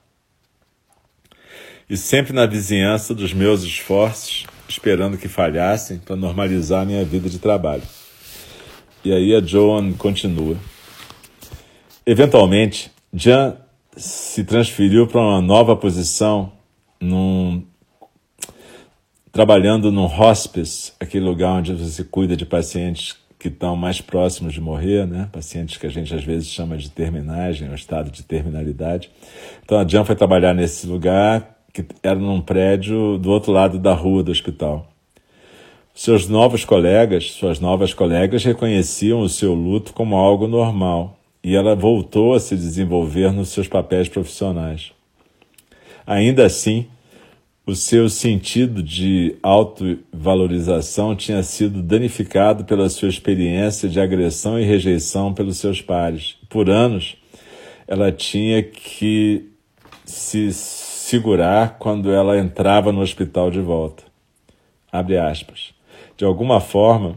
E 1.88 1.96
sempre 1.96 2.34
na 2.34 2.44
vizinhança 2.44 3.14
dos 3.14 3.32
meus 3.32 3.62
esforços, 3.62 4.44
esperando 4.68 5.16
que 5.16 5.26
falhassem 5.26 5.98
para 5.98 6.16
normalizar 6.16 6.84
minha 6.84 7.02
vida 7.02 7.30
de 7.30 7.38
trabalho. 7.38 7.82
E 9.06 9.12
aí 9.12 9.36
a 9.36 9.40
Joan 9.40 9.92
continua. 9.92 10.56
Eventualmente, 12.04 12.90
Jan 13.14 13.56
se 13.96 14.42
transferiu 14.42 15.06
para 15.06 15.20
uma 15.20 15.40
nova 15.40 15.76
posição, 15.76 16.50
num, 17.00 17.62
trabalhando 19.30 19.92
no 19.92 20.06
hospice, 20.06 20.92
aquele 20.98 21.24
lugar 21.24 21.52
onde 21.52 21.72
você 21.72 22.02
cuida 22.02 22.36
de 22.36 22.44
pacientes 22.44 23.14
que 23.38 23.46
estão 23.46 23.76
mais 23.76 24.00
próximos 24.00 24.52
de 24.52 24.60
morrer, 24.60 25.06
né? 25.06 25.28
pacientes 25.30 25.76
que 25.76 25.86
a 25.86 25.90
gente 25.90 26.12
às 26.12 26.24
vezes 26.24 26.48
chama 26.48 26.76
de 26.76 26.90
terminagem, 26.90 27.68
ou 27.68 27.76
estado 27.76 28.10
de 28.10 28.24
terminalidade. 28.24 29.08
Então 29.64 29.78
a 29.78 29.86
Jan 29.86 30.04
foi 30.04 30.16
trabalhar 30.16 30.52
nesse 30.52 30.84
lugar, 30.84 31.58
que 31.72 31.86
era 32.02 32.18
num 32.18 32.40
prédio 32.40 33.18
do 33.18 33.30
outro 33.30 33.52
lado 33.52 33.78
da 33.78 33.94
rua 33.94 34.24
do 34.24 34.32
hospital. 34.32 34.95
Seus 35.98 36.28
novos 36.28 36.62
colegas, 36.62 37.32
suas 37.32 37.58
novas 37.58 37.94
colegas 37.94 38.44
reconheciam 38.44 39.20
o 39.20 39.30
seu 39.30 39.54
luto 39.54 39.94
como 39.94 40.14
algo 40.14 40.46
normal 40.46 41.18
e 41.42 41.56
ela 41.56 41.74
voltou 41.74 42.34
a 42.34 42.38
se 42.38 42.54
desenvolver 42.54 43.32
nos 43.32 43.48
seus 43.48 43.66
papéis 43.66 44.06
profissionais. 44.06 44.92
Ainda 46.06 46.44
assim, 46.44 46.86
o 47.66 47.74
seu 47.74 48.10
sentido 48.10 48.82
de 48.82 49.36
autovalorização 49.42 51.16
tinha 51.16 51.42
sido 51.42 51.80
danificado 51.80 52.66
pela 52.66 52.90
sua 52.90 53.08
experiência 53.08 53.88
de 53.88 53.98
agressão 53.98 54.60
e 54.60 54.66
rejeição 54.66 55.32
pelos 55.32 55.56
seus 55.56 55.80
pares. 55.80 56.36
Por 56.50 56.68
anos, 56.68 57.16
ela 57.88 58.12
tinha 58.12 58.62
que 58.62 59.50
se 60.04 60.52
segurar 60.52 61.78
quando 61.78 62.12
ela 62.12 62.38
entrava 62.38 62.92
no 62.92 63.00
hospital 63.00 63.50
de 63.50 63.60
volta. 63.60 64.04
Abre 64.92 65.16
aspas. 65.16 65.75
De 66.16 66.24
alguma 66.24 66.60
forma, 66.60 67.14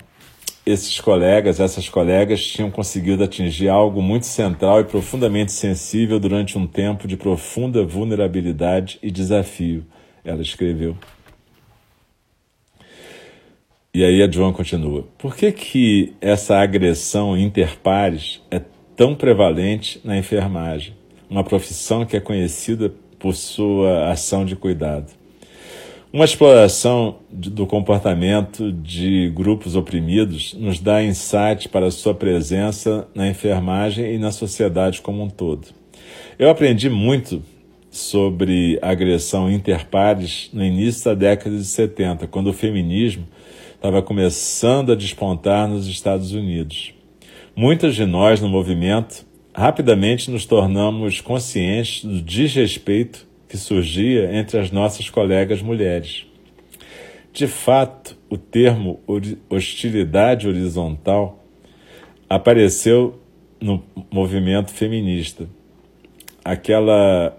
esses 0.65 0.99
colegas, 0.99 1.59
essas 1.59 1.87
colegas 1.87 2.45
tinham 2.45 2.69
conseguido 2.69 3.23
atingir 3.23 3.69
algo 3.69 4.01
muito 4.01 4.25
central 4.25 4.81
e 4.81 4.83
profundamente 4.83 5.51
sensível 5.51 6.19
durante 6.19 6.57
um 6.57 6.67
tempo 6.67 7.07
de 7.07 7.15
profunda 7.15 7.83
vulnerabilidade 7.85 8.99
e 9.01 9.09
desafio, 9.09 9.85
ela 10.23 10.41
escreveu. 10.41 10.97
E 13.93 14.03
aí 14.03 14.21
a 14.21 14.29
Joan 14.29 14.53
continua. 14.53 15.07
Por 15.17 15.35
que, 15.35 15.51
que 15.51 16.13
essa 16.21 16.57
agressão 16.59 17.35
interpares 17.37 18.41
é 18.51 18.61
tão 18.95 19.15
prevalente 19.15 19.99
na 20.03 20.17
enfermagem, 20.17 20.95
uma 21.29 21.43
profissão 21.43 22.05
que 22.05 22.15
é 22.15 22.19
conhecida 22.19 22.93
por 23.17 23.33
sua 23.33 24.11
ação 24.11 24.45
de 24.45 24.55
cuidado? 24.55 25.18
Uma 26.11 26.25
exploração 26.25 27.17
do 27.29 27.67
comportamento 27.67 28.71
de 28.71 29.29
grupos 29.29 29.75
oprimidos 29.75 30.55
nos 30.55 30.79
dá 30.79 31.03
insight 31.03 31.69
para 31.69 31.91
sua 31.91 32.15
presença 32.15 33.07
na 33.13 33.27
enfermagem 33.27 34.15
e 34.15 34.17
na 34.17 34.31
sociedade 34.31 35.01
como 35.01 35.21
um 35.21 35.29
todo. 35.29 35.67
Eu 36.39 36.49
aprendi 36.49 36.89
muito 36.89 37.43
sobre 37.91 38.79
agressão 38.81 39.51
interpares 39.51 40.49
no 40.51 40.65
início 40.65 41.05
da 41.05 41.13
década 41.13 41.55
de 41.55 41.63
70, 41.63 42.25
quando 42.25 42.47
o 42.47 42.53
feminismo 42.53 43.27
estava 43.75 44.01
começando 44.01 44.91
a 44.91 44.95
despontar 44.95 45.67
nos 45.67 45.85
Estados 45.85 46.31
Unidos. 46.31 46.91
Muitas 47.55 47.93
de 47.93 48.07
nós 48.07 48.41
no 48.41 48.49
movimento 48.49 49.27
rapidamente 49.53 50.31
nos 50.31 50.47
tornamos 50.47 51.21
conscientes 51.21 52.03
do 52.03 52.19
desrespeito 52.19 53.28
que 53.49 53.57
surgia 53.57 54.31
entre 54.31 54.59
as 54.59 54.69
nossas 54.69 55.09
colegas 55.09 55.61
mulheres. 55.61 56.27
De 57.33 57.47
fato, 57.47 58.15
o 58.29 58.37
termo 58.37 58.99
hostilidade 59.49 60.47
horizontal 60.47 61.43
apareceu 62.29 63.19
no 63.59 63.83
movimento 64.11 64.71
feminista. 64.71 65.49
Aquela 66.45 67.35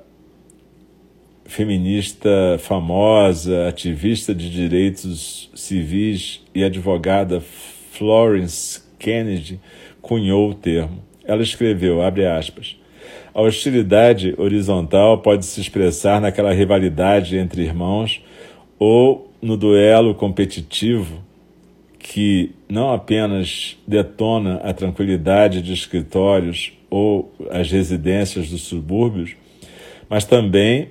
feminista 1.45 2.29
famosa, 2.59 3.69
ativista 3.69 4.35
de 4.35 4.50
direitos 4.50 5.50
civis 5.55 6.43
e 6.55 6.64
advogada 6.64 7.40
Florence 7.93 8.83
Kennedy 8.99 9.61
cunhou 10.02 10.50
o 10.50 10.55
termo. 10.55 11.02
Ela 11.25 11.43
escreveu, 11.43 12.02
abre 12.02 12.26
aspas, 12.26 12.80
a 13.35 13.40
hostilidade 13.40 14.35
horizontal 14.37 15.19
pode 15.19 15.47
se 15.47 15.61
expressar 15.61 16.21
naquela 16.21 16.52
rivalidade 16.52 17.37
entre 17.37 17.62
irmãos 17.62 18.23
ou 18.79 19.31
no 19.40 19.57
duelo 19.57 20.14
competitivo 20.14 21.23
que 21.99 22.50
não 22.69 22.93
apenas 22.93 23.79
detona 23.87 24.57
a 24.57 24.73
tranquilidade 24.73 25.62
de 25.62 25.73
escritórios 25.73 26.73
ou 26.88 27.33
as 27.50 27.71
residências 27.71 28.50
dos 28.50 28.62
subúrbios, 28.62 29.37
mas 30.09 30.25
também 30.25 30.88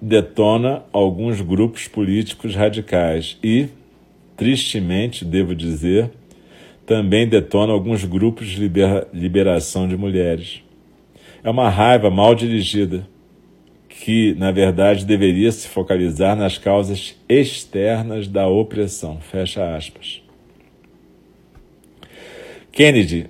detona 0.00 0.82
alguns 0.92 1.40
grupos 1.40 1.88
políticos 1.88 2.54
radicais 2.54 3.36
e, 3.42 3.68
tristemente, 4.36 5.24
devo 5.24 5.54
dizer, 5.54 6.10
também 6.86 7.26
detona 7.26 7.72
alguns 7.72 8.04
grupos 8.04 8.48
de 8.48 8.60
libera 8.60 9.08
liberação 9.12 9.88
de 9.88 9.96
mulheres. 9.96 10.62
É 11.42 11.50
uma 11.50 11.68
raiva 11.68 12.10
mal 12.10 12.34
dirigida, 12.34 13.08
que, 13.88 14.34
na 14.38 14.50
verdade, 14.50 15.04
deveria 15.04 15.50
se 15.52 15.68
focalizar 15.68 16.36
nas 16.36 16.56
causas 16.56 17.16
externas 17.28 18.28
da 18.28 18.48
opressão. 18.48 19.18
Fecha 19.20 19.76
aspas. 19.76 20.22
Kennedy 22.72 23.26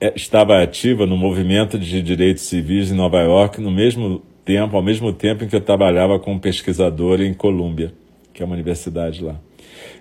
eh, 0.00 0.12
estava 0.16 0.62
ativa 0.62 1.06
no 1.06 1.16
movimento 1.16 1.78
de 1.78 2.00
direitos 2.00 2.44
civis 2.44 2.90
em 2.90 2.94
Nova 2.94 3.20
York 3.20 3.60
no 3.60 3.70
mesmo 3.70 4.22
tempo, 4.44 4.76
ao 4.76 4.82
mesmo 4.82 5.12
tempo 5.12 5.44
em 5.44 5.48
que 5.48 5.56
eu 5.56 5.60
trabalhava 5.60 6.18
como 6.18 6.40
pesquisador 6.40 7.20
em 7.20 7.34
Colômbia, 7.34 7.92
que 8.32 8.42
é 8.42 8.46
uma 8.46 8.54
universidade 8.54 9.22
lá. 9.22 9.40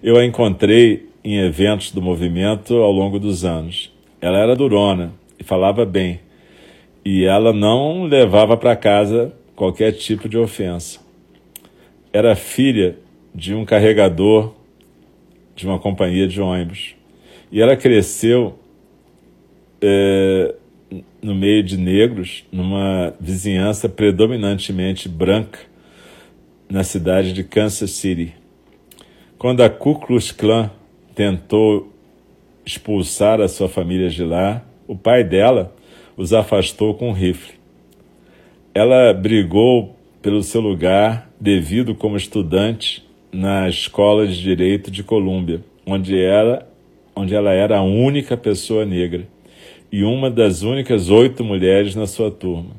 Eu 0.03 0.17
a 0.17 0.25
encontrei 0.25 1.09
em 1.23 1.39
eventos 1.39 1.91
do 1.91 2.01
movimento 2.01 2.75
ao 2.75 2.91
longo 2.91 3.19
dos 3.19 3.43
anos. 3.43 3.91
Ela 4.21 4.37
era 4.37 4.55
durona 4.55 5.11
e 5.39 5.43
falava 5.43 5.83
bem, 5.83 6.19
e 7.05 7.23
ela 7.23 7.53
não 7.53 8.05
levava 8.05 8.57
para 8.57 8.75
casa 8.75 9.31
qualquer 9.55 9.91
tipo 9.91 10.27
de 10.27 10.39
ofensa. 10.39 10.99
Era 12.11 12.35
filha 12.35 12.97
de 13.33 13.53
um 13.53 13.63
carregador 13.63 14.55
de 15.55 15.67
uma 15.67 15.77
companhia 15.77 16.27
de 16.27 16.41
ônibus. 16.41 16.95
E 17.51 17.61
ela 17.61 17.77
cresceu 17.77 18.57
é, 19.79 20.55
no 21.21 21.35
meio 21.35 21.61
de 21.61 21.77
negros, 21.77 22.43
numa 22.51 23.13
vizinhança 23.19 23.87
predominantemente 23.87 25.07
branca, 25.07 25.59
na 26.67 26.83
cidade 26.83 27.31
de 27.31 27.43
Kansas 27.43 27.91
City. 27.91 28.33
Quando 29.37 29.61
a 29.61 29.69
Ku 29.69 29.99
Klux 29.99 30.31
Klan 30.31 30.71
tentou 31.13 31.93
expulsar 32.65 33.39
a 33.39 33.47
sua 33.47 33.69
família 33.69 34.09
de 34.09 34.23
lá, 34.23 34.65
o 34.87 34.97
pai 34.97 35.23
dela 35.23 35.74
os 36.17 36.33
afastou 36.33 36.93
com 36.93 37.09
um 37.09 37.13
rifle. 37.13 37.55
Ela 38.73 39.13
brigou 39.13 39.95
pelo 40.21 40.41
seu 40.41 40.61
lugar 40.61 41.29
devido 41.39 41.95
como 41.95 42.17
estudante 42.17 43.05
na 43.31 43.69
Escola 43.69 44.25
de 44.25 44.41
Direito 44.41 44.89
de 44.89 45.03
Colômbia, 45.03 45.61
onde 45.85 46.19
ela, 46.19 46.67
onde 47.15 47.35
ela 47.35 47.51
era 47.51 47.77
a 47.77 47.83
única 47.83 48.35
pessoa 48.35 48.85
negra 48.85 49.27
e 49.91 50.03
uma 50.03 50.31
das 50.31 50.61
únicas 50.61 51.09
oito 51.09 51.43
mulheres 51.43 51.95
na 51.95 52.07
sua 52.07 52.31
turma. 52.31 52.71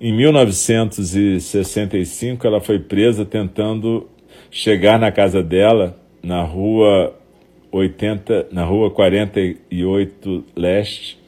Em 0.00 0.12
1965, 0.12 2.46
ela 2.46 2.60
foi 2.60 2.78
presa 2.78 3.24
tentando 3.24 4.06
chegar 4.50 4.98
na 4.98 5.10
casa 5.10 5.42
dela, 5.42 5.98
na 6.22 6.42
rua 6.42 7.18
80, 7.72 8.48
na 8.52 8.64
rua 8.64 8.90
48 8.90 10.44
Leste, 10.54 11.23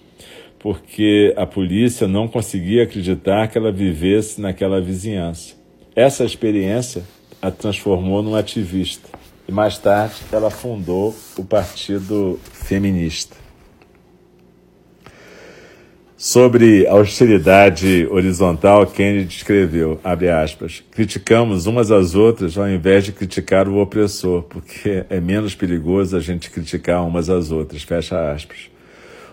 porque 0.66 1.32
a 1.36 1.46
polícia 1.46 2.08
não 2.08 2.26
conseguia 2.26 2.82
acreditar 2.82 3.46
que 3.46 3.56
ela 3.56 3.70
vivesse 3.70 4.40
naquela 4.40 4.80
vizinhança. 4.80 5.54
Essa 5.94 6.24
experiência 6.24 7.04
a 7.40 7.52
transformou 7.52 8.20
num 8.20 8.34
ativista 8.34 9.08
e 9.46 9.52
mais 9.52 9.78
tarde 9.78 10.16
ela 10.32 10.50
fundou 10.50 11.14
o 11.38 11.44
Partido 11.44 12.40
Feminista. 12.52 13.36
Sobre 16.16 16.84
austeridade 16.88 18.08
horizontal, 18.10 18.88
Kennedy 18.88 19.36
escreveu, 19.36 20.00
abre 20.02 20.28
aspas, 20.28 20.82
criticamos 20.90 21.66
umas 21.66 21.92
às 21.92 22.16
outras 22.16 22.58
ao 22.58 22.68
invés 22.68 23.04
de 23.04 23.12
criticar 23.12 23.68
o 23.68 23.80
opressor, 23.80 24.42
porque 24.42 25.04
é 25.08 25.20
menos 25.20 25.54
perigoso 25.54 26.16
a 26.16 26.20
gente 26.20 26.50
criticar 26.50 27.06
umas 27.06 27.30
às 27.30 27.52
outras, 27.52 27.84
fecha 27.84 28.32
aspas. 28.32 28.74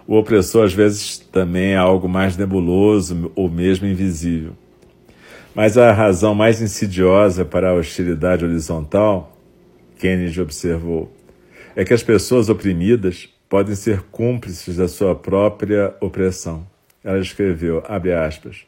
O 0.08 0.18
opressor 0.18 0.66
às 0.66 0.74
vezes 0.74 1.18
também 1.18 1.74
é 1.74 1.78
algo 1.78 2.10
mais 2.10 2.36
nebuloso 2.36 3.32
ou 3.36 3.50
mesmo 3.50 3.88
invisível. 3.88 4.54
Mas 5.56 5.78
a 5.78 5.92
razão 5.92 6.34
mais 6.34 6.62
insidiosa 6.62 7.46
para 7.46 7.70
a 7.70 7.74
hostilidade 7.74 8.44
horizontal, 8.44 9.38
Kennedy 10.00 10.42
observou, 10.42 11.12
é 11.76 11.86
que 11.86 11.94
as 11.94 12.04
pessoas 12.04 12.50
oprimidas 12.50 13.30
podem 13.48 13.76
ser 13.76 14.02
cúmplices 14.12 14.78
da 14.78 14.88
sua 14.88 15.16
própria 15.16 15.96
opressão. 16.02 16.66
Ela 17.04 17.20
escreveu, 17.20 17.84
abre 17.88 18.14
aspas, 18.14 18.66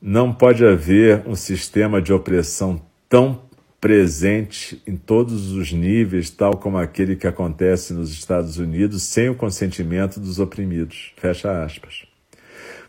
não 0.00 0.32
pode 0.32 0.64
haver 0.64 1.22
um 1.26 1.34
sistema 1.34 2.00
de 2.00 2.12
opressão 2.12 2.80
tão 3.08 3.34
presente 3.84 4.80
em 4.86 4.96
todos 4.96 5.52
os 5.52 5.70
níveis, 5.70 6.30
tal 6.30 6.56
como 6.56 6.78
aquele 6.78 7.16
que 7.16 7.26
acontece 7.26 7.92
nos 7.92 8.10
Estados 8.10 8.56
Unidos, 8.56 9.02
sem 9.02 9.28
o 9.28 9.34
consentimento 9.34 10.18
dos 10.18 10.38
oprimidos. 10.38 11.12
Fecha 11.18 11.62
aspas. 11.62 12.06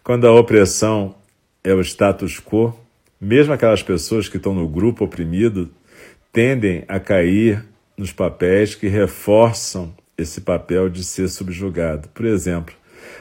Quando 0.02 0.26
a 0.26 0.32
opressão 0.32 1.14
é 1.62 1.74
o 1.74 1.82
status 1.82 2.40
quo, 2.40 2.74
mesmo 3.20 3.52
aquelas 3.52 3.84
pessoas 3.84 4.30
que 4.30 4.38
estão 4.38 4.54
no 4.54 4.70
grupo 4.70 5.04
oprimido 5.04 5.70
tendem 6.32 6.86
a 6.88 6.98
cair 6.98 7.66
nos 7.98 8.14
papéis 8.14 8.74
que 8.74 8.88
reforçam 8.88 9.94
esse 10.18 10.40
papel 10.40 10.88
de 10.88 11.04
ser 11.04 11.28
subjugado. 11.28 12.08
Por 12.14 12.26
exemplo, 12.26 12.74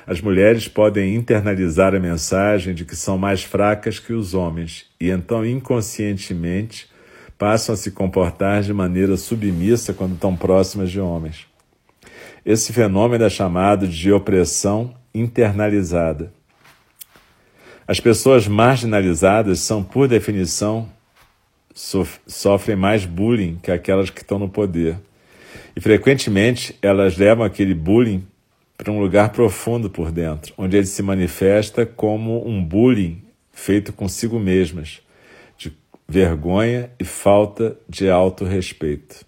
as 0.07 0.21
mulheres 0.21 0.69
podem 0.69 1.17
internalizar 1.17 1.93
a 1.93 1.99
mensagem 1.99 2.73
de 2.73 2.85
que 2.85 2.95
são 2.95 3.19
mais 3.19 3.43
fracas 3.43 3.99
que 3.99 4.13
os 4.13 4.33
homens 4.33 4.87
e 5.01 5.11
então 5.11 5.45
inconscientemente 5.45 6.94
passam 7.39 7.75
a 7.75 7.77
se 7.77 7.91
comportar 7.91 8.63
de 8.63 8.73
maneira 8.73 9.17
submissa 9.17 9.93
quando 9.93 10.15
estão 10.15 10.37
próximas 10.37 10.91
de 10.91 11.01
homens. 11.01 11.47
Esse 12.45 12.73
fenômeno 12.73 13.25
é 13.25 13.31
chamado 13.31 13.89
de 13.89 14.13
opressão 14.13 14.95
internalizada. 15.15 16.33
As 17.87 18.01
pessoas 18.01 18.49
marginalizadas 18.49 19.61
são, 19.61 19.83
por 19.83 20.09
definição, 20.09 20.89
sofrem 21.75 22.77
mais 22.77 23.05
bullying 23.05 23.59
que 23.63 23.71
aquelas 23.71 24.11
que 24.11 24.23
estão 24.23 24.39
no 24.39 24.49
poder. 24.49 24.97
E 25.77 25.81
frequentemente 25.81 26.77
elas 26.81 27.17
levam 27.17 27.45
aquele 27.45 27.75
bullying 27.75 28.27
para 28.77 28.93
um 28.93 29.01
lugar 29.01 29.31
profundo 29.31 29.91
por 29.91 30.11
dentro, 30.11 30.55
onde 30.57 30.77
ele 30.77 30.87
se 30.87 31.03
manifesta 31.03 31.85
como 31.85 32.47
um 32.47 32.63
bullying 32.65 33.23
feito 33.53 33.93
consigo 33.93 34.39
mesmas, 34.39 35.01
vergonha 36.09 36.91
e 36.99 37.05
falta 37.05 37.77
de 37.89 38.11
autorrespeito. 38.11 39.25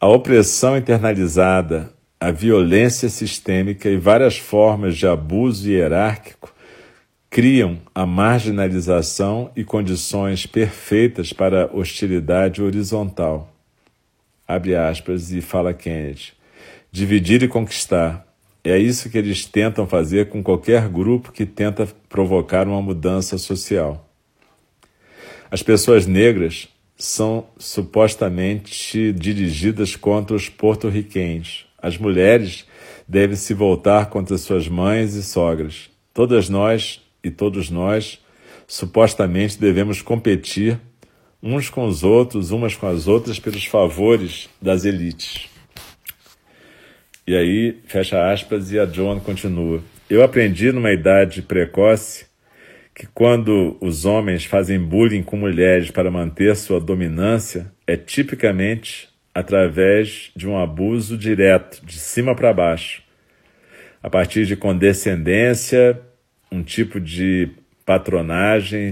A 0.00 0.08
opressão 0.08 0.76
internalizada, 0.76 1.92
a 2.20 2.30
violência 2.30 3.08
sistêmica 3.08 3.88
e 3.88 3.96
várias 3.96 4.36
formas 4.38 4.96
de 4.96 5.06
abuso 5.06 5.68
hierárquico 5.68 6.54
criam 7.28 7.78
a 7.94 8.06
marginalização 8.06 9.50
e 9.54 9.64
condições 9.64 10.46
perfeitas 10.46 11.32
para 11.32 11.64
a 11.64 11.76
hostilidade 11.76 12.62
horizontal. 12.62 13.52
Abre 14.46 14.76
aspas 14.76 15.32
e 15.32 15.40
fala 15.40 15.74
Kennedy 15.74 16.36
dividir 16.96 17.42
e 17.42 17.48
conquistar. 17.48 18.26
É 18.64 18.78
isso 18.78 19.10
que 19.10 19.18
eles 19.18 19.44
tentam 19.44 19.86
fazer 19.86 20.30
com 20.30 20.42
qualquer 20.42 20.88
grupo 20.88 21.30
que 21.30 21.44
tenta 21.44 21.86
provocar 22.08 22.66
uma 22.66 22.80
mudança 22.80 23.36
social. 23.36 24.05
As 25.50 25.62
pessoas 25.62 26.06
negras 26.06 26.68
são 26.96 27.46
supostamente 27.58 29.12
dirigidas 29.12 29.96
contra 29.96 30.34
os 30.34 30.48
porto-riquenhos. 30.48 31.66
As 31.80 31.98
mulheres 31.98 32.66
devem 33.06 33.36
se 33.36 33.54
voltar 33.54 34.06
contra 34.06 34.36
suas 34.38 34.66
mães 34.66 35.14
e 35.14 35.22
sogras. 35.22 35.90
Todas 36.12 36.48
nós 36.48 37.00
e 37.22 37.30
todos 37.30 37.70
nós 37.70 38.18
supostamente 38.66 39.60
devemos 39.60 40.02
competir 40.02 40.80
uns 41.42 41.68
com 41.68 41.86
os 41.86 42.02
outros, 42.02 42.50
umas 42.50 42.74
com 42.74 42.88
as 42.88 43.06
outras, 43.06 43.38
pelos 43.38 43.66
favores 43.66 44.48
das 44.60 44.84
elites. 44.84 45.48
E 47.26 47.36
aí, 47.36 47.78
fecha 47.86 48.32
aspas, 48.32 48.72
e 48.72 48.78
a 48.78 48.84
John 48.84 49.20
continua. 49.20 49.80
Eu 50.08 50.22
aprendi 50.22 50.72
numa 50.72 50.92
idade 50.92 51.42
precoce 51.42 52.25
que 52.96 53.06
quando 53.08 53.76
os 53.78 54.06
homens 54.06 54.46
fazem 54.46 54.80
bullying 54.80 55.22
com 55.22 55.36
mulheres 55.36 55.90
para 55.90 56.10
manter 56.10 56.56
sua 56.56 56.80
dominância, 56.80 57.70
é 57.86 57.94
tipicamente 57.94 59.10
através 59.34 60.32
de 60.34 60.48
um 60.48 60.58
abuso 60.58 61.18
direto, 61.18 61.84
de 61.84 61.98
cima 61.98 62.34
para 62.34 62.54
baixo, 62.54 63.02
a 64.02 64.08
partir 64.08 64.46
de 64.46 64.56
condescendência, 64.56 66.00
um 66.50 66.62
tipo 66.62 66.98
de 66.98 67.50
patronagem, 67.84 68.90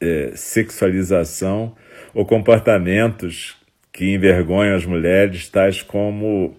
é, 0.00 0.32
sexualização 0.34 1.76
ou 2.14 2.24
comportamentos 2.24 3.54
que 3.92 4.14
envergonham 4.14 4.74
as 4.74 4.86
mulheres, 4.86 5.50
tais 5.50 5.82
como 5.82 6.56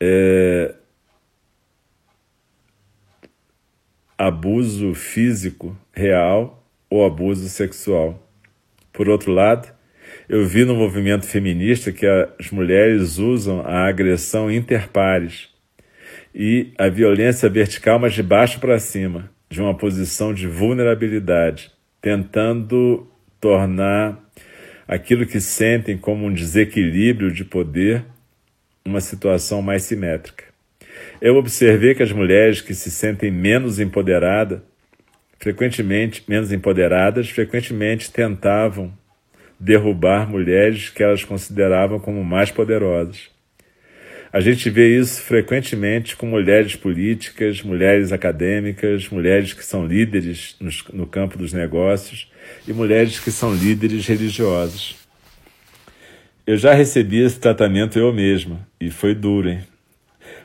é, 0.00 0.74
abuso 4.20 4.94
físico 4.94 5.74
real 5.94 6.62
ou 6.90 7.06
abuso 7.06 7.48
sexual. 7.48 8.28
Por 8.92 9.08
outro 9.08 9.32
lado, 9.32 9.68
Eu 10.28 10.46
vi 10.46 10.64
no 10.64 10.76
movimento 10.76 11.26
feminista 11.26 11.90
que 11.90 12.06
as 12.06 12.50
mulheres 12.52 13.18
usam 13.18 13.62
a 13.62 13.88
agressão 13.88 14.50
interpares 14.50 15.48
e 16.32 16.72
a 16.78 16.88
violência 16.88 17.48
vertical, 17.48 17.98
mas 17.98 18.14
de 18.14 18.22
baixo 18.22 18.60
para 18.60 18.78
cima, 18.78 19.28
de 19.48 19.60
uma 19.60 19.76
posição 19.76 20.32
de 20.32 20.46
vulnerabilidade, 20.46 21.72
tentando 22.00 23.08
tornar 23.40 24.20
aquilo 24.86 25.26
que 25.26 25.40
sentem 25.40 25.98
como 25.98 26.26
um 26.26 26.32
desequilíbrio 26.32 27.32
de 27.32 27.44
poder 27.44 28.04
uma 28.84 29.00
situação 29.00 29.60
mais 29.60 29.82
simétrica. 29.82 30.49
Eu 31.20 31.36
observei 31.36 31.94
que 31.94 32.02
as 32.02 32.12
mulheres 32.12 32.60
que 32.60 32.74
se 32.74 32.90
sentem 32.90 33.30
menos 33.30 33.78
empoderadas, 33.78 34.60
frequentemente 35.38 36.22
menos 36.28 36.52
empoderadas, 36.52 37.30
frequentemente 37.30 38.12
tentavam 38.12 38.92
derrubar 39.58 40.28
mulheres 40.28 40.88
que 40.88 41.02
elas 41.02 41.22
consideravam 41.22 42.00
como 42.00 42.24
mais 42.24 42.50
poderosas. 42.50 43.28
A 44.32 44.38
gente 44.38 44.70
vê 44.70 44.96
isso 44.96 45.20
frequentemente 45.22 46.14
com 46.14 46.24
mulheres 46.24 46.76
políticas, 46.76 47.62
mulheres 47.62 48.12
acadêmicas, 48.12 49.08
mulheres 49.08 49.52
que 49.52 49.64
são 49.64 49.84
líderes 49.84 50.56
no, 50.92 51.04
campo 51.04 51.36
dos 51.36 51.52
negócios 51.52 52.30
e 52.66 52.72
mulheres 52.72 53.18
que 53.18 53.32
são 53.32 53.52
líderes 53.52 54.06
religiosos. 54.06 54.96
Eu 56.46 56.56
já 56.56 56.72
recebi 56.72 57.20
esse 57.20 57.40
tratamento 57.40 57.98
eu 57.98 58.12
mesma 58.12 58.66
e 58.80 58.88
foi 58.88 59.16
duro, 59.16 59.48
hein? 59.50 59.60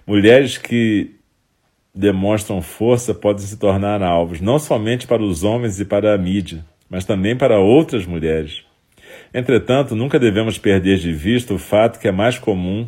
Mulheres 0.05 0.57
que 0.57 1.15
demonstram 1.93 2.61
força 2.61 3.13
podem 3.13 3.45
se 3.45 3.57
tornar 3.57 4.03
alvos, 4.03 4.41
não 4.41 4.59
somente 4.59 5.07
para 5.07 5.23
os 5.23 5.43
homens 5.43 5.79
e 5.79 5.85
para 5.85 6.13
a 6.13 6.17
mídia, 6.17 6.65
mas 6.89 7.05
também 7.05 7.35
para 7.35 7.59
outras 7.59 8.05
mulheres. 8.05 8.63
Entretanto, 9.33 9.95
nunca 9.95 10.19
devemos 10.19 10.57
perder 10.57 10.99
de 10.99 11.11
vista 11.11 11.53
o 11.53 11.57
fato 11.57 11.99
que 11.99 12.07
é 12.07 12.11
mais 12.11 12.37
comum 12.37 12.87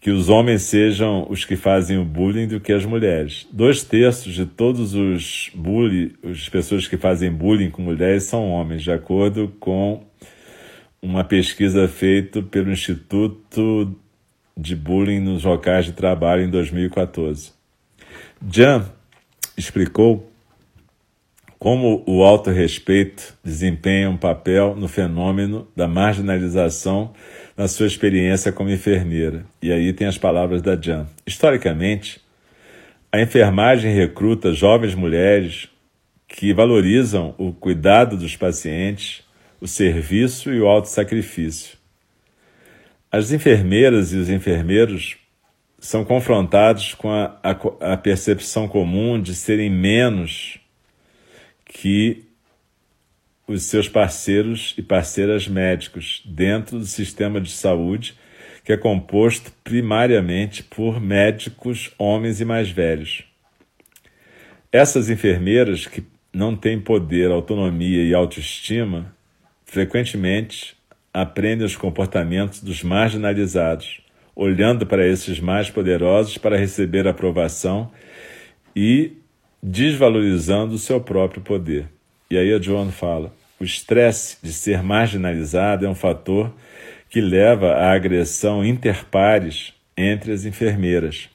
que 0.00 0.10
os 0.10 0.28
homens 0.28 0.62
sejam 0.62 1.26
os 1.28 1.44
que 1.44 1.56
fazem 1.56 1.98
o 1.98 2.04
bullying 2.04 2.46
do 2.46 2.60
que 2.60 2.72
as 2.72 2.84
mulheres. 2.84 3.46
Dois 3.52 3.82
terços 3.82 4.34
de 4.34 4.46
todos 4.46 4.94
os 4.94 5.50
bullying, 5.54 6.12
as 6.22 6.48
pessoas 6.48 6.86
que 6.86 6.96
fazem 6.96 7.30
bullying 7.30 7.70
com 7.70 7.82
mulheres 7.82 8.24
são 8.24 8.50
homens, 8.50 8.82
de 8.82 8.92
acordo 8.92 9.52
com 9.58 10.04
uma 11.02 11.24
pesquisa 11.24 11.88
feita 11.88 12.40
pelo 12.42 12.70
Instituto 12.70 13.96
de 14.58 14.74
Bullying 14.74 15.20
nos 15.20 15.44
Locais 15.44 15.84
de 15.84 15.92
Trabalho 15.92 16.42
em 16.42 16.48
2014. 16.48 17.52
Jan 18.50 18.86
explicou 19.56 20.30
como 21.58 22.02
o 22.06 22.22
autorrespeito 22.22 23.34
desempenha 23.42 24.08
um 24.08 24.16
papel 24.16 24.74
no 24.76 24.88
fenômeno 24.88 25.68
da 25.74 25.88
marginalização 25.88 27.12
na 27.56 27.66
sua 27.66 27.86
experiência 27.86 28.52
como 28.52 28.70
enfermeira. 28.70 29.44
E 29.62 29.72
aí 29.72 29.92
tem 29.92 30.06
as 30.06 30.18
palavras 30.18 30.62
da 30.62 30.80
Jan. 30.80 31.06
Historicamente, 31.26 32.20
a 33.10 33.20
enfermagem 33.20 33.94
recruta 33.94 34.52
jovens 34.52 34.94
mulheres 34.94 35.68
que 36.28 36.52
valorizam 36.52 37.34
o 37.38 37.52
cuidado 37.52 38.16
dos 38.16 38.36
pacientes, 38.36 39.22
o 39.60 39.66
serviço 39.66 40.52
e 40.52 40.60
o 40.60 40.66
autossacrifício. 40.66 41.78
As 43.10 43.30
enfermeiras 43.30 44.12
e 44.12 44.16
os 44.16 44.28
enfermeiros 44.28 45.16
são 45.78 46.04
confrontados 46.04 46.94
com 46.94 47.10
a, 47.10 47.38
a, 47.42 47.92
a 47.92 47.96
percepção 47.96 48.66
comum 48.66 49.20
de 49.20 49.34
serem 49.34 49.70
menos 49.70 50.58
que 51.64 52.24
os 53.46 53.62
seus 53.62 53.88
parceiros 53.88 54.74
e 54.76 54.82
parceiras 54.82 55.46
médicos 55.46 56.22
dentro 56.24 56.78
do 56.78 56.86
sistema 56.86 57.40
de 57.40 57.50
saúde, 57.50 58.16
que 58.64 58.72
é 58.72 58.76
composto 58.76 59.52
primariamente 59.62 60.64
por 60.64 61.00
médicos 61.00 61.92
homens 61.96 62.40
e 62.40 62.44
mais 62.44 62.70
velhos. 62.70 63.24
Essas 64.72 65.08
enfermeiras 65.08 65.86
que 65.86 66.04
não 66.32 66.56
têm 66.56 66.80
poder, 66.80 67.30
autonomia 67.30 68.02
e 68.02 68.12
autoestima, 68.12 69.14
frequentemente 69.64 70.75
aprendem 71.16 71.64
os 71.64 71.74
comportamentos 71.74 72.60
dos 72.60 72.82
marginalizados, 72.82 74.02
olhando 74.34 74.84
para 74.84 75.06
esses 75.06 75.40
mais 75.40 75.70
poderosos 75.70 76.36
para 76.36 76.58
receber 76.58 77.08
aprovação 77.08 77.90
e 78.74 79.12
desvalorizando 79.62 80.74
o 80.74 80.78
seu 80.78 81.00
próprio 81.00 81.40
poder. 81.40 81.88
E 82.30 82.36
aí 82.36 82.52
a 82.52 82.60
Joan 82.60 82.90
fala: 82.90 83.34
o 83.58 83.64
estresse 83.64 84.36
de 84.42 84.52
ser 84.52 84.82
marginalizado 84.82 85.86
é 85.86 85.88
um 85.88 85.94
fator 85.94 86.54
que 87.08 87.22
leva 87.22 87.72
à 87.72 87.92
agressão 87.92 88.62
interpares 88.62 89.72
entre 89.96 90.32
as 90.32 90.44
enfermeiras. 90.44 91.30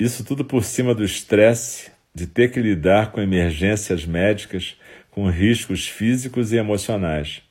Isso 0.00 0.24
tudo 0.24 0.44
por 0.44 0.64
cima 0.64 0.96
do 0.96 1.04
estresse 1.04 1.92
de 2.12 2.26
ter 2.26 2.50
que 2.50 2.60
lidar 2.60 3.12
com 3.12 3.20
emergências 3.20 4.04
médicas 4.04 4.76
com 5.12 5.28
riscos 5.28 5.86
físicos 5.86 6.52
e 6.52 6.56
emocionais. 6.56 7.42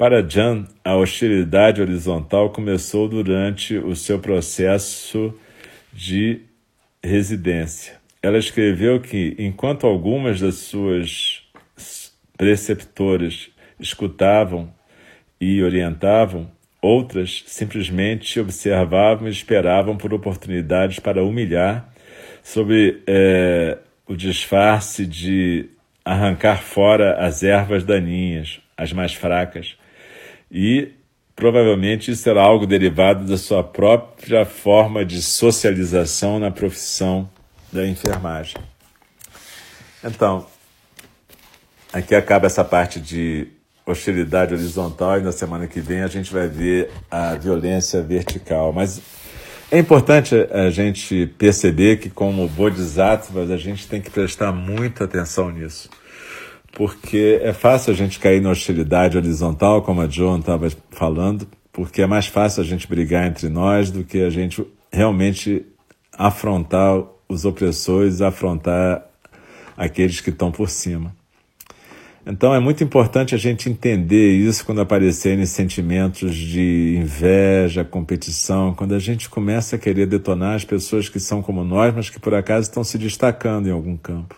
Para 0.00 0.26
Jan, 0.26 0.64
a 0.82 0.96
hostilidade 0.96 1.82
horizontal 1.82 2.48
começou 2.48 3.06
durante 3.06 3.76
o 3.76 3.94
seu 3.94 4.18
processo 4.18 5.38
de 5.92 6.40
residência. 7.04 8.00
Ela 8.22 8.38
escreveu 8.38 8.98
que, 8.98 9.36
enquanto 9.38 9.86
algumas 9.86 10.40
das 10.40 10.54
suas 10.54 11.42
preceptoras 12.34 13.50
escutavam 13.78 14.72
e 15.38 15.62
orientavam, 15.62 16.50
outras 16.80 17.44
simplesmente 17.46 18.40
observavam 18.40 19.28
e 19.28 19.30
esperavam 19.30 19.98
por 19.98 20.14
oportunidades 20.14 20.98
para 20.98 21.22
humilhar, 21.22 21.92
sob 22.42 23.02
é, 23.06 23.76
o 24.08 24.16
disfarce 24.16 25.04
de 25.04 25.68
arrancar 26.02 26.62
fora 26.62 27.18
as 27.18 27.42
ervas 27.42 27.84
daninhas, 27.84 28.62
as 28.78 28.94
mais 28.94 29.12
fracas. 29.12 29.78
E 30.50 30.92
provavelmente 31.36 32.10
isso 32.10 32.28
era 32.28 32.42
algo 32.42 32.66
derivado 32.66 33.24
da 33.24 33.38
sua 33.38 33.62
própria 33.62 34.44
forma 34.44 35.04
de 35.04 35.22
socialização 35.22 36.38
na 36.38 36.50
profissão 36.50 37.28
da 37.72 37.86
enfermagem. 37.86 38.56
Então, 40.02 40.46
aqui 41.92 42.14
acaba 42.14 42.46
essa 42.46 42.64
parte 42.64 43.00
de 43.00 43.46
hostilidade 43.86 44.54
horizontal 44.54 45.18
e 45.18 45.22
na 45.22 45.32
semana 45.32 45.66
que 45.66 45.80
vem 45.80 46.02
a 46.02 46.06
gente 46.06 46.32
vai 46.32 46.48
ver 46.48 46.90
a 47.10 47.34
violência 47.34 48.02
vertical. 48.02 48.72
Mas 48.72 49.00
é 49.70 49.78
importante 49.78 50.34
a 50.50 50.70
gente 50.70 51.26
perceber 51.38 51.98
que, 51.98 52.10
como 52.10 52.48
bodhisattvas, 52.48 53.50
a 53.50 53.56
gente 53.56 53.86
tem 53.86 54.00
que 54.00 54.10
prestar 54.10 54.52
muita 54.52 55.04
atenção 55.04 55.50
nisso. 55.50 55.88
Porque 56.72 57.40
é 57.42 57.52
fácil 57.52 57.92
a 57.92 57.96
gente 57.96 58.18
cair 58.18 58.40
na 58.40 58.50
hostilidade 58.50 59.16
horizontal, 59.16 59.82
como 59.82 60.00
a 60.00 60.06
John 60.06 60.38
estava 60.38 60.68
falando, 60.90 61.46
porque 61.72 62.02
é 62.02 62.06
mais 62.06 62.26
fácil 62.26 62.62
a 62.62 62.66
gente 62.66 62.86
brigar 62.86 63.26
entre 63.26 63.48
nós 63.48 63.90
do 63.90 64.04
que 64.04 64.22
a 64.22 64.30
gente 64.30 64.64
realmente 64.92 65.66
afrontar 66.16 67.02
os 67.28 67.44
opressores, 67.44 68.20
afrontar 68.20 69.06
aqueles 69.76 70.20
que 70.20 70.30
estão 70.30 70.50
por 70.50 70.68
cima. 70.68 71.14
Então 72.26 72.54
é 72.54 72.60
muito 72.60 72.84
importante 72.84 73.34
a 73.34 73.38
gente 73.38 73.70
entender 73.70 74.32
isso 74.36 74.64
quando 74.64 74.80
aparecerem 74.80 75.46
sentimentos 75.46 76.34
de 76.34 76.96
inveja, 77.00 77.82
competição, 77.82 78.74
quando 78.74 78.94
a 78.94 78.98
gente 78.98 79.28
começa 79.28 79.76
a 79.76 79.78
querer 79.78 80.06
detonar 80.06 80.54
as 80.54 80.64
pessoas 80.64 81.08
que 81.08 81.18
são 81.18 81.40
como 81.40 81.64
nós, 81.64 81.94
mas 81.94 82.10
que 82.10 82.20
por 82.20 82.34
acaso 82.34 82.68
estão 82.68 82.84
se 82.84 82.98
destacando 82.98 83.68
em 83.68 83.72
algum 83.72 83.96
campo. 83.96 84.36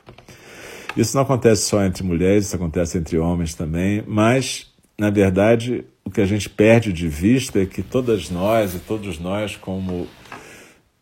Isso 0.96 1.16
não 1.16 1.22
acontece 1.22 1.62
só 1.62 1.82
entre 1.84 2.02
mulheres, 2.02 2.46
isso 2.46 2.56
acontece 2.56 2.98
entre 2.98 3.18
homens 3.18 3.54
também, 3.54 4.04
mas, 4.06 4.70
na 4.98 5.08
verdade, 5.08 5.84
o 6.04 6.10
que 6.10 6.20
a 6.20 6.26
gente 6.26 6.50
perde 6.50 6.92
de 6.92 7.08
vista 7.08 7.62
é 7.62 7.66
que 7.66 7.82
todas 7.82 8.28
nós 8.28 8.74
e 8.74 8.78
todos 8.78 9.18
nós, 9.18 9.56
como 9.56 10.06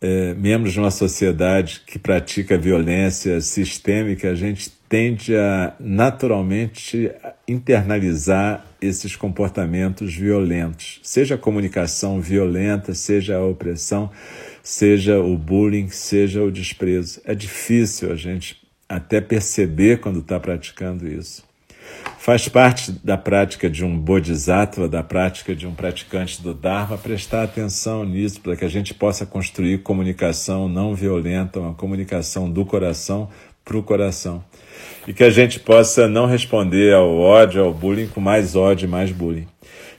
é, 0.01 0.33
membros 0.35 0.73
de 0.73 0.79
uma 0.79 0.91
sociedade 0.91 1.83
que 1.87 1.99
pratica 1.99 2.57
violência 2.57 3.41
sistêmica, 3.41 4.31
a 4.31 4.35
gente 4.35 4.71
tende 4.89 5.37
a 5.37 5.75
naturalmente 5.79 7.11
internalizar 7.47 8.65
esses 8.81 9.15
comportamentos 9.15 10.15
violentos, 10.15 11.01
seja 11.03 11.35
a 11.35 11.39
comunicação 11.39 12.21
violenta, 12.21 12.95
seja 12.95 13.37
a 13.37 13.45
opressão, 13.45 14.11
seja 14.63 15.19
o 15.19 15.37
bullying, 15.37 15.89
seja 15.91 16.43
o 16.43 16.51
desprezo. 16.51 17.21
É 17.25 17.35
difícil 17.35 18.11
a 18.11 18.17
gente 18.17 18.60
até 18.91 19.21
perceber 19.21 20.01
quando 20.01 20.19
está 20.19 20.41
praticando 20.41 21.07
isso. 21.07 21.45
Faz 22.19 22.49
parte 22.49 22.91
da 22.91 23.17
prática 23.17 23.71
de 23.71 23.85
um 23.85 23.97
bodhisattva, 23.97 24.89
da 24.89 25.03
prática 25.03 25.55
de 25.55 25.67
um 25.67 25.75
praticante 25.75 26.43
do 26.43 26.53
Dharma, 26.53 26.99
prestar 26.99 27.45
atenção 27.45 28.05
nisso, 28.05 28.41
para 28.41 28.57
que 28.57 28.65
a 28.65 28.69
gente 28.69 28.93
possa 28.93 29.25
construir 29.25 29.79
comunicação 29.79 30.69
não 30.69 30.95
violenta, 30.95 31.61
uma 31.61 31.75
comunicação 31.75 32.51
do 32.51 32.65
coração, 32.65 33.29
para 33.65 33.79
o 33.79 33.83
coração. 33.83 34.45
E 35.07 35.13
que 35.13 35.23
a 35.23 35.31
gente 35.31 35.61
possa 35.61 36.09
não 36.09 36.27
responder 36.27 36.93
ao 36.93 37.17
ódio, 37.17 37.63
ao 37.63 37.73
bullying, 37.73 38.09
com 38.09 38.21
mais 38.21 38.57
ódio 38.57 38.87
e 38.87 38.91
mais 38.91 39.13
bullying. 39.13 39.47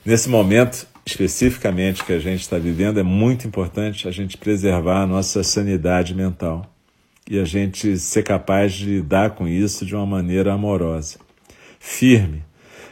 Nesse 0.04 0.28
momento, 0.28 0.86
especificamente 1.04 2.04
que 2.04 2.12
a 2.12 2.18
gente 2.18 2.40
está 2.42 2.58
vivendo, 2.58 3.00
é 3.00 3.02
muito 3.02 3.46
importante 3.46 4.06
a 4.06 4.10
gente 4.10 4.36
preservar 4.36 5.02
a 5.02 5.06
nossa 5.06 5.42
sanidade 5.42 6.14
mental 6.14 6.71
e 7.32 7.38
a 7.38 7.46
gente 7.46 7.98
ser 7.98 8.22
capaz 8.24 8.74
de 8.74 8.84
lidar 8.84 9.30
com 9.30 9.48
isso 9.48 9.86
de 9.86 9.94
uma 9.94 10.04
maneira 10.04 10.52
amorosa, 10.52 11.18
firme. 11.80 12.44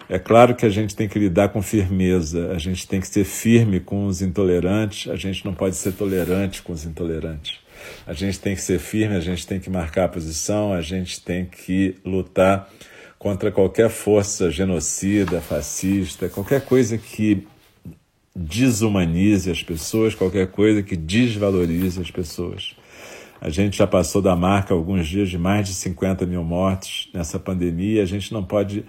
É 0.08 0.18
claro 0.18 0.54
que 0.54 0.64
a 0.64 0.70
gente 0.70 0.96
tem 0.96 1.06
que 1.06 1.18
lidar 1.18 1.50
com 1.50 1.60
firmeza, 1.60 2.50
a 2.50 2.56
gente 2.56 2.88
tem 2.88 3.02
que 3.02 3.06
ser 3.06 3.24
firme 3.24 3.80
com 3.80 4.06
os 4.06 4.22
intolerantes, 4.22 5.12
a 5.12 5.14
gente 5.16 5.44
não 5.44 5.52
pode 5.52 5.76
ser 5.76 5.92
tolerante 5.92 6.62
com 6.62 6.72
os 6.72 6.86
intolerantes. 6.86 7.58
A 8.06 8.14
gente 8.14 8.40
tem 8.40 8.54
que 8.54 8.62
ser 8.62 8.78
firme, 8.78 9.14
a 9.14 9.20
gente 9.20 9.46
tem 9.46 9.60
que 9.60 9.68
marcar 9.68 10.06
a 10.06 10.08
posição, 10.08 10.72
a 10.72 10.80
gente 10.80 11.20
tem 11.20 11.44
que 11.44 11.96
lutar 12.02 12.66
contra 13.18 13.52
qualquer 13.52 13.90
força 13.90 14.50
genocida, 14.50 15.42
fascista, 15.42 16.30
qualquer 16.30 16.62
coisa 16.62 16.96
que 16.96 17.46
desumanize 18.34 19.50
as 19.50 19.62
pessoas, 19.62 20.14
qualquer 20.14 20.46
coisa 20.46 20.82
que 20.82 20.96
desvalorize 20.96 22.00
as 22.00 22.10
pessoas. 22.10 22.79
A 23.40 23.48
gente 23.48 23.78
já 23.78 23.86
passou 23.86 24.20
da 24.20 24.36
marca 24.36 24.74
alguns 24.74 25.08
dias 25.08 25.30
de 25.30 25.38
mais 25.38 25.66
de 25.66 25.74
50 25.74 26.26
mil 26.26 26.44
mortos 26.44 27.08
nessa 27.14 27.38
pandemia. 27.38 28.02
A 28.02 28.06
gente 28.06 28.34
não 28.34 28.44
pode 28.44 28.84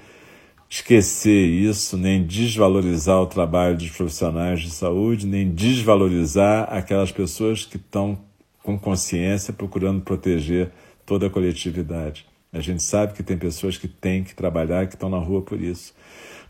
esquecer 0.70 1.48
isso, 1.48 1.98
nem 1.98 2.26
desvalorizar 2.26 3.22
o 3.22 3.28
trabalho 3.28 3.78
dos 3.78 3.90
profissionais 3.90 4.60
de 4.62 4.70
saúde, 4.70 5.26
nem 5.26 5.50
desvalorizar 5.50 6.68
aquelas 6.70 7.12
pessoas 7.12 7.66
que 7.66 7.78
estão 7.78 8.20
com 8.62 8.78
consciência 8.78 9.54
procurando 9.54 10.02
proteger 10.02 10.72
toda 11.06 11.28
a 11.28 11.30
coletividade. 11.30 12.26
A 12.52 12.60
gente 12.60 12.84
sabe 12.84 13.14
que 13.14 13.24
tem 13.24 13.38
pessoas 13.38 13.78
que 13.78 13.88
têm 13.88 14.24
que 14.24 14.36
trabalhar, 14.36 14.86
que 14.86 14.96
estão 14.96 15.10
na 15.10 15.18
rua 15.18 15.42
por 15.42 15.62
isso. 15.62 15.94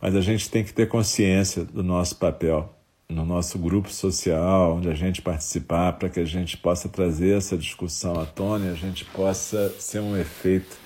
Mas 0.01 0.15
a 0.15 0.21
gente 0.21 0.49
tem 0.49 0.63
que 0.63 0.73
ter 0.73 0.87
consciência 0.87 1.63
do 1.63 1.83
nosso 1.83 2.17
papel 2.17 2.75
no 3.11 3.25
nosso 3.25 3.59
grupo 3.59 3.91
social, 3.91 4.77
onde 4.77 4.89
a 4.89 4.93
gente 4.93 5.21
participar, 5.21 5.93
para 5.93 6.09
que 6.09 6.19
a 6.19 6.25
gente 6.25 6.57
possa 6.57 6.87
trazer 6.87 7.37
essa 7.37 7.57
discussão 7.57 8.19
à 8.19 8.25
tona 8.25 8.67
e 8.67 8.69
a 8.69 8.75
gente 8.75 9.05
possa 9.05 9.69
ser 9.77 9.99
um 9.99 10.17
efeito 10.17 10.77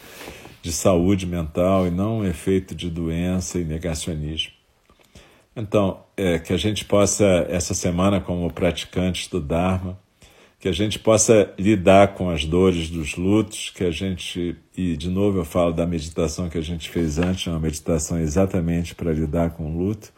de 0.62 0.72
saúde 0.72 1.28
mental 1.28 1.86
e 1.86 1.92
não 1.92 2.20
um 2.20 2.26
efeito 2.26 2.74
de 2.74 2.90
doença 2.90 3.60
e 3.60 3.64
negacionismo. 3.64 4.52
Então, 5.56 6.04
é, 6.18 6.40
que 6.40 6.52
a 6.52 6.58
gente 6.58 6.84
possa, 6.84 7.46
essa 7.48 7.74
semana, 7.74 8.20
como 8.20 8.52
praticantes 8.52 9.30
do 9.30 9.40
Dharma, 9.40 9.98
que 10.60 10.68
a 10.68 10.72
gente 10.72 10.98
possa 10.98 11.54
lidar 11.60 12.16
com 12.16 12.30
as 12.30 12.44
dores 12.44 12.90
dos 12.90 13.16
lutos, 13.16 13.70
que 13.70 13.84
a 13.84 13.92
gente, 13.92 14.56
e 14.76 14.98
de 14.98 15.10
novo 15.10 15.38
eu 15.38 15.46
falo 15.46 15.72
da 15.72 15.86
meditação 15.86 16.50
que 16.50 16.58
a 16.58 16.62
gente 16.62 16.90
fez 16.90 17.20
antes, 17.20 17.46
uma 17.46 17.60
meditação 17.60 18.20
exatamente 18.20 18.96
para 18.96 19.14
lidar 19.14 19.52
com 19.52 19.72
o 19.72 19.78
luto, 19.78 20.12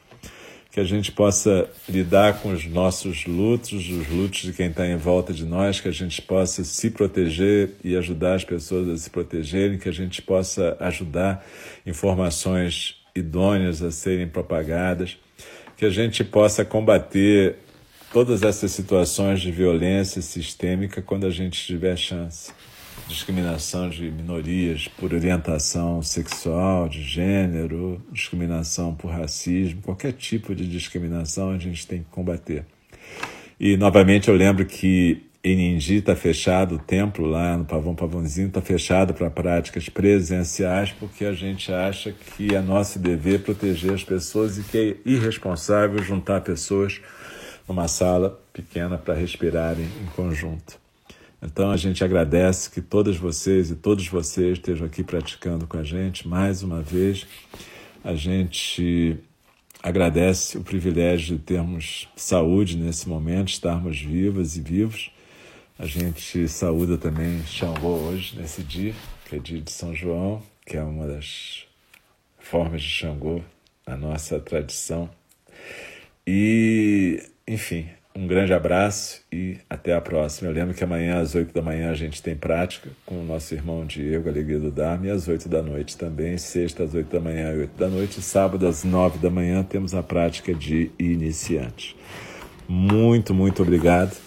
que 0.77 0.81
a 0.81 0.83
gente 0.83 1.11
possa 1.11 1.67
lidar 1.89 2.39
com 2.39 2.53
os 2.53 2.63
nossos 2.67 3.25
lutos, 3.25 3.89
os 3.89 4.07
lutos 4.09 4.41
de 4.41 4.53
quem 4.53 4.67
está 4.67 4.85
em 4.85 4.95
volta 4.95 5.33
de 5.33 5.43
nós, 5.43 5.81
que 5.81 5.87
a 5.87 5.91
gente 5.91 6.21
possa 6.21 6.63
se 6.63 6.91
proteger 6.91 7.71
e 7.83 7.97
ajudar 7.97 8.35
as 8.35 8.43
pessoas 8.43 8.87
a 8.87 8.95
se 8.95 9.09
protegerem, 9.09 9.79
que 9.79 9.89
a 9.89 9.91
gente 9.91 10.21
possa 10.21 10.77
ajudar 10.79 11.43
informações 11.83 12.97
idôneas 13.15 13.81
a 13.81 13.89
serem 13.89 14.27
propagadas, 14.27 15.17
que 15.75 15.83
a 15.83 15.89
gente 15.89 16.23
possa 16.23 16.63
combater 16.63 17.55
todas 18.13 18.43
essas 18.43 18.69
situações 18.69 19.41
de 19.41 19.51
violência 19.51 20.21
sistêmica 20.21 21.01
quando 21.01 21.25
a 21.25 21.31
gente 21.31 21.59
tiver 21.65 21.97
chance 21.97 22.51
discriminação 23.07 23.89
de 23.89 24.11
minorias 24.11 24.87
por 24.87 25.13
orientação 25.13 26.01
sexual, 26.01 26.89
de 26.89 27.01
gênero, 27.01 28.01
discriminação 28.11 28.93
por 28.93 29.11
racismo, 29.11 29.81
qualquer 29.81 30.13
tipo 30.13 30.53
de 30.53 30.67
discriminação 30.67 31.51
a 31.51 31.57
gente 31.57 31.87
tem 31.87 31.99
que 31.99 32.09
combater. 32.11 32.65
E 33.59 33.77
novamente 33.77 34.27
eu 34.27 34.35
lembro 34.35 34.65
que 34.65 35.23
em 35.43 35.55
Nindi 35.55 35.95
está 35.95 36.15
fechado 36.15 36.75
o 36.75 36.79
templo 36.79 37.25
lá 37.25 37.55
no 37.55 37.63
Pavão 37.63 37.95
Pavãozinho, 37.95 38.49
está 38.49 38.61
fechado 38.61 39.13
para 39.13 39.29
práticas 39.29 39.87
presenciais, 39.87 40.91
porque 40.91 41.23
a 41.23 41.31
gente 41.31 41.71
acha 41.71 42.11
que 42.11 42.53
é 42.53 42.61
nosso 42.61 42.99
dever 42.99 43.43
proteger 43.43 43.93
as 43.93 44.03
pessoas 44.03 44.57
e 44.57 44.63
que 44.63 44.77
é 44.77 45.09
irresponsável 45.09 46.03
juntar 46.03 46.41
pessoas 46.41 46.99
numa 47.67 47.87
sala 47.87 48.39
pequena 48.51 48.97
para 48.97 49.13
respirarem 49.13 49.85
em 49.85 50.05
conjunto. 50.15 50.86
Então 51.41 51.69
a 51.69 51.77
gente 51.77 52.03
agradece 52.03 52.69
que 52.69 52.81
todas 52.81 53.15
vocês 53.15 53.69
e 53.69 53.75
todos 53.75 54.07
vocês 54.07 54.53
estejam 54.57 54.87
aqui 54.87 55.03
praticando 55.03 55.67
com 55.67 55.77
a 55.77 55.83
gente 55.83 56.27
mais 56.27 56.63
uma 56.63 56.81
vez. 56.81 57.27
A 58.03 58.15
gente 58.15 59.19
agradece 59.81 60.57
o 60.57 60.63
privilégio 60.63 61.37
de 61.37 61.43
termos 61.43 62.09
saúde 62.15 62.75
nesse 62.75 63.07
momento, 63.07 63.49
estarmos 63.49 63.99
vivas 63.99 64.57
e 64.57 64.61
vivos. 64.61 65.11
A 65.77 65.85
gente 65.85 66.47
saúda 66.47 66.97
também 66.97 67.43
Xangô 67.45 67.89
hoje, 67.89 68.35
nesse 68.35 68.63
dia, 68.63 68.95
que 69.25 69.35
é 69.35 69.39
dia 69.39 69.61
de 69.61 69.71
São 69.71 69.93
João, 69.93 70.41
que 70.65 70.75
é 70.75 70.81
uma 70.81 71.05
das 71.05 71.65
formas 72.39 72.81
de 72.81 72.89
Xangô, 72.89 73.41
a 73.85 73.95
nossa 73.95 74.39
tradição. 74.39 75.07
E, 76.25 77.23
enfim, 77.47 77.87
um 78.17 78.25
grande 78.25 78.51
abraço 78.51 79.21
e 79.31 79.57
até 79.69 79.93
a 79.93 80.01
próxima. 80.01 80.49
Eu 80.49 80.53
lembro 80.55 80.73
que 80.73 80.83
amanhã 80.83 81.19
às 81.19 81.35
8 81.35 81.53
da 81.53 81.61
manhã 81.61 81.91
a 81.91 81.93
gente 81.93 82.19
tem 82.19 82.35
prática 82.35 82.89
com 83.05 83.21
o 83.21 83.23
nosso 83.23 83.53
irmão 83.53 83.85
Diego, 83.85 84.27
Alegria 84.27 84.59
do 84.59 84.71
Dharma, 84.71 85.05
e 85.05 85.11
às 85.11 85.27
8 85.27 85.47
da 85.47 85.61
noite 85.61 85.95
também, 85.95 86.35
sexta 86.35 86.83
às 86.83 86.95
8 86.95 87.13
da 87.13 87.19
manhã 87.19 87.53
e 87.53 87.59
8 87.59 87.77
da 87.77 87.87
noite, 87.87 88.19
sábado 88.19 88.65
às 88.65 88.83
9 88.83 89.19
da 89.19 89.29
manhã 89.29 89.61
temos 89.61 89.93
a 89.93 90.01
prática 90.01 90.51
de 90.51 90.89
iniciante. 90.97 91.95
Muito, 92.67 93.35
muito 93.35 93.61
obrigado 93.61 94.17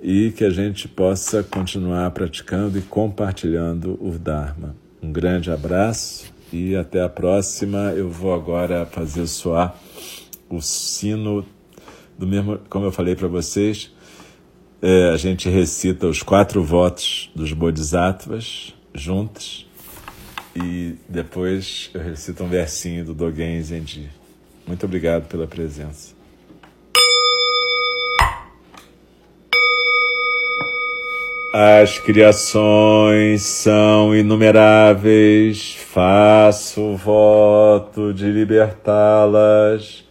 e 0.00 0.30
que 0.30 0.44
a 0.44 0.50
gente 0.50 0.86
possa 0.86 1.42
continuar 1.42 2.08
praticando 2.12 2.78
e 2.78 2.82
compartilhando 2.82 3.98
o 4.00 4.16
Dharma. 4.16 4.76
Um 5.02 5.10
grande 5.10 5.50
abraço 5.50 6.32
e 6.52 6.76
até 6.76 7.02
a 7.02 7.08
próxima. 7.08 7.92
Eu 7.96 8.08
vou 8.08 8.32
agora 8.32 8.86
fazer 8.86 9.26
soar 9.26 9.74
o 10.48 10.60
sino 10.60 11.44
do 12.18 12.26
mesmo, 12.26 12.58
como 12.68 12.86
eu 12.86 12.92
falei 12.92 13.14
para 13.16 13.28
vocês, 13.28 13.90
é, 14.80 15.10
a 15.10 15.16
gente 15.16 15.48
recita 15.48 16.06
os 16.06 16.22
quatro 16.22 16.62
votos 16.62 17.30
dos 17.34 17.52
Bodhisattvas 17.52 18.74
juntos 18.94 19.66
e 20.54 20.94
depois 21.08 21.90
eu 21.94 22.02
recito 22.02 22.44
um 22.44 22.48
versinho 22.48 23.04
do 23.04 23.14
Dogen 23.14 23.60
Zenji. 23.62 24.08
Muito 24.66 24.84
obrigado 24.86 25.26
pela 25.26 25.46
presença. 25.46 26.14
As 31.52 31.98
criações 32.00 33.42
são 33.42 34.14
inumeráveis, 34.14 35.72
faço 35.72 36.96
voto 36.96 38.12
de 38.12 38.26
libertá-las 38.26 40.03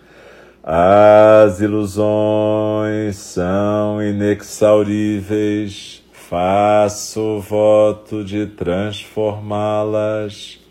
as 0.64 1.60
ilusões 1.60 3.18
são 3.18 4.02
inexauríveis, 4.02 6.02
faço 6.14 7.42
voto 7.42 8.24
de 8.24 8.48
transformá-las. 8.48 10.64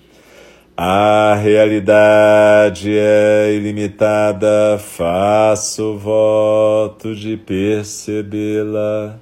A 0.74 1.35
realidade 1.35 2.96
é 2.96 3.52
ilimitada, 3.55 4.78
faço 4.78 5.98
voto 5.98 7.14
de 7.14 7.37
percebê-la. 7.37 9.21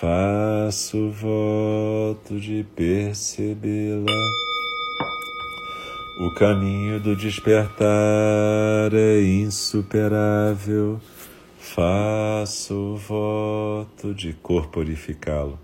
Faço 0.00 1.10
voto 1.10 2.40
de 2.40 2.64
percebê-la. 2.74 4.10
O 6.18 6.34
caminho 6.36 6.98
do 7.00 7.14
despertar 7.14 8.94
é 8.94 9.20
insuperável. 9.20 10.98
Faço 11.58 12.96
voto 12.96 14.14
de 14.14 14.32
corporificá-lo. 14.32 15.58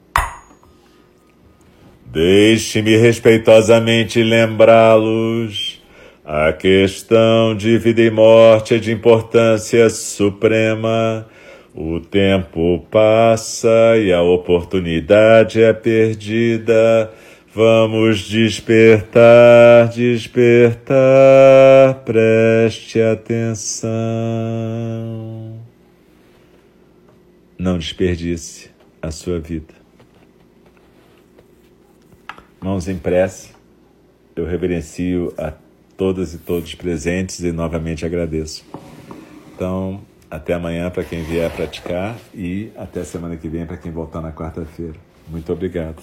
Deixe-me 2.05 2.95
respeitosamente 2.95 4.23
lembrá-los. 4.23 5.83
A 6.23 6.53
questão 6.53 7.57
de 7.57 7.79
vida 7.79 8.03
e 8.03 8.11
morte 8.11 8.75
é 8.75 8.79
de 8.79 8.93
importância 8.93 9.89
suprema. 9.89 11.27
O 11.79 12.01
tempo 12.01 12.87
passa 12.91 13.99
e 13.99 14.11
a 14.11 14.23
oportunidade 14.23 15.61
é 15.61 15.75
perdida. 15.75 17.13
Vamos 17.55 18.21
despertar, 18.21 19.91
despertar, 19.91 20.87
preste 22.03 22.99
atenção. 22.99 23.91
Não 27.59 27.77
desperdice 27.77 28.71
a 29.03 29.11
sua 29.11 29.39
vida. 29.39 29.75
Mãos 32.59 32.89
em 32.89 32.97
prece, 32.97 33.51
eu 34.35 34.47
reverencio 34.47 35.35
a 35.37 35.53
todas 35.95 36.33
e 36.33 36.39
todos 36.39 36.75
presentes 36.75 37.41
e 37.41 37.53
novamente 37.53 38.07
agradeço. 38.07 38.65
Então, 39.55 40.01
até 40.31 40.55
amanhã 40.55 40.91
para 40.91 41.05
quem 41.05 41.23
vier 41.23 41.51
praticar 41.51 42.17
e 42.35 42.71
até 42.77 43.05
semana 43.05 43.37
que 43.37 43.49
vem 43.49 43.67
para 43.67 43.77
quem 43.77 43.93
voltar 43.93 44.21
na 44.21 44.33
quarta-feira. 44.33 44.95
Muito 45.29 45.53
obrigado. 45.53 45.97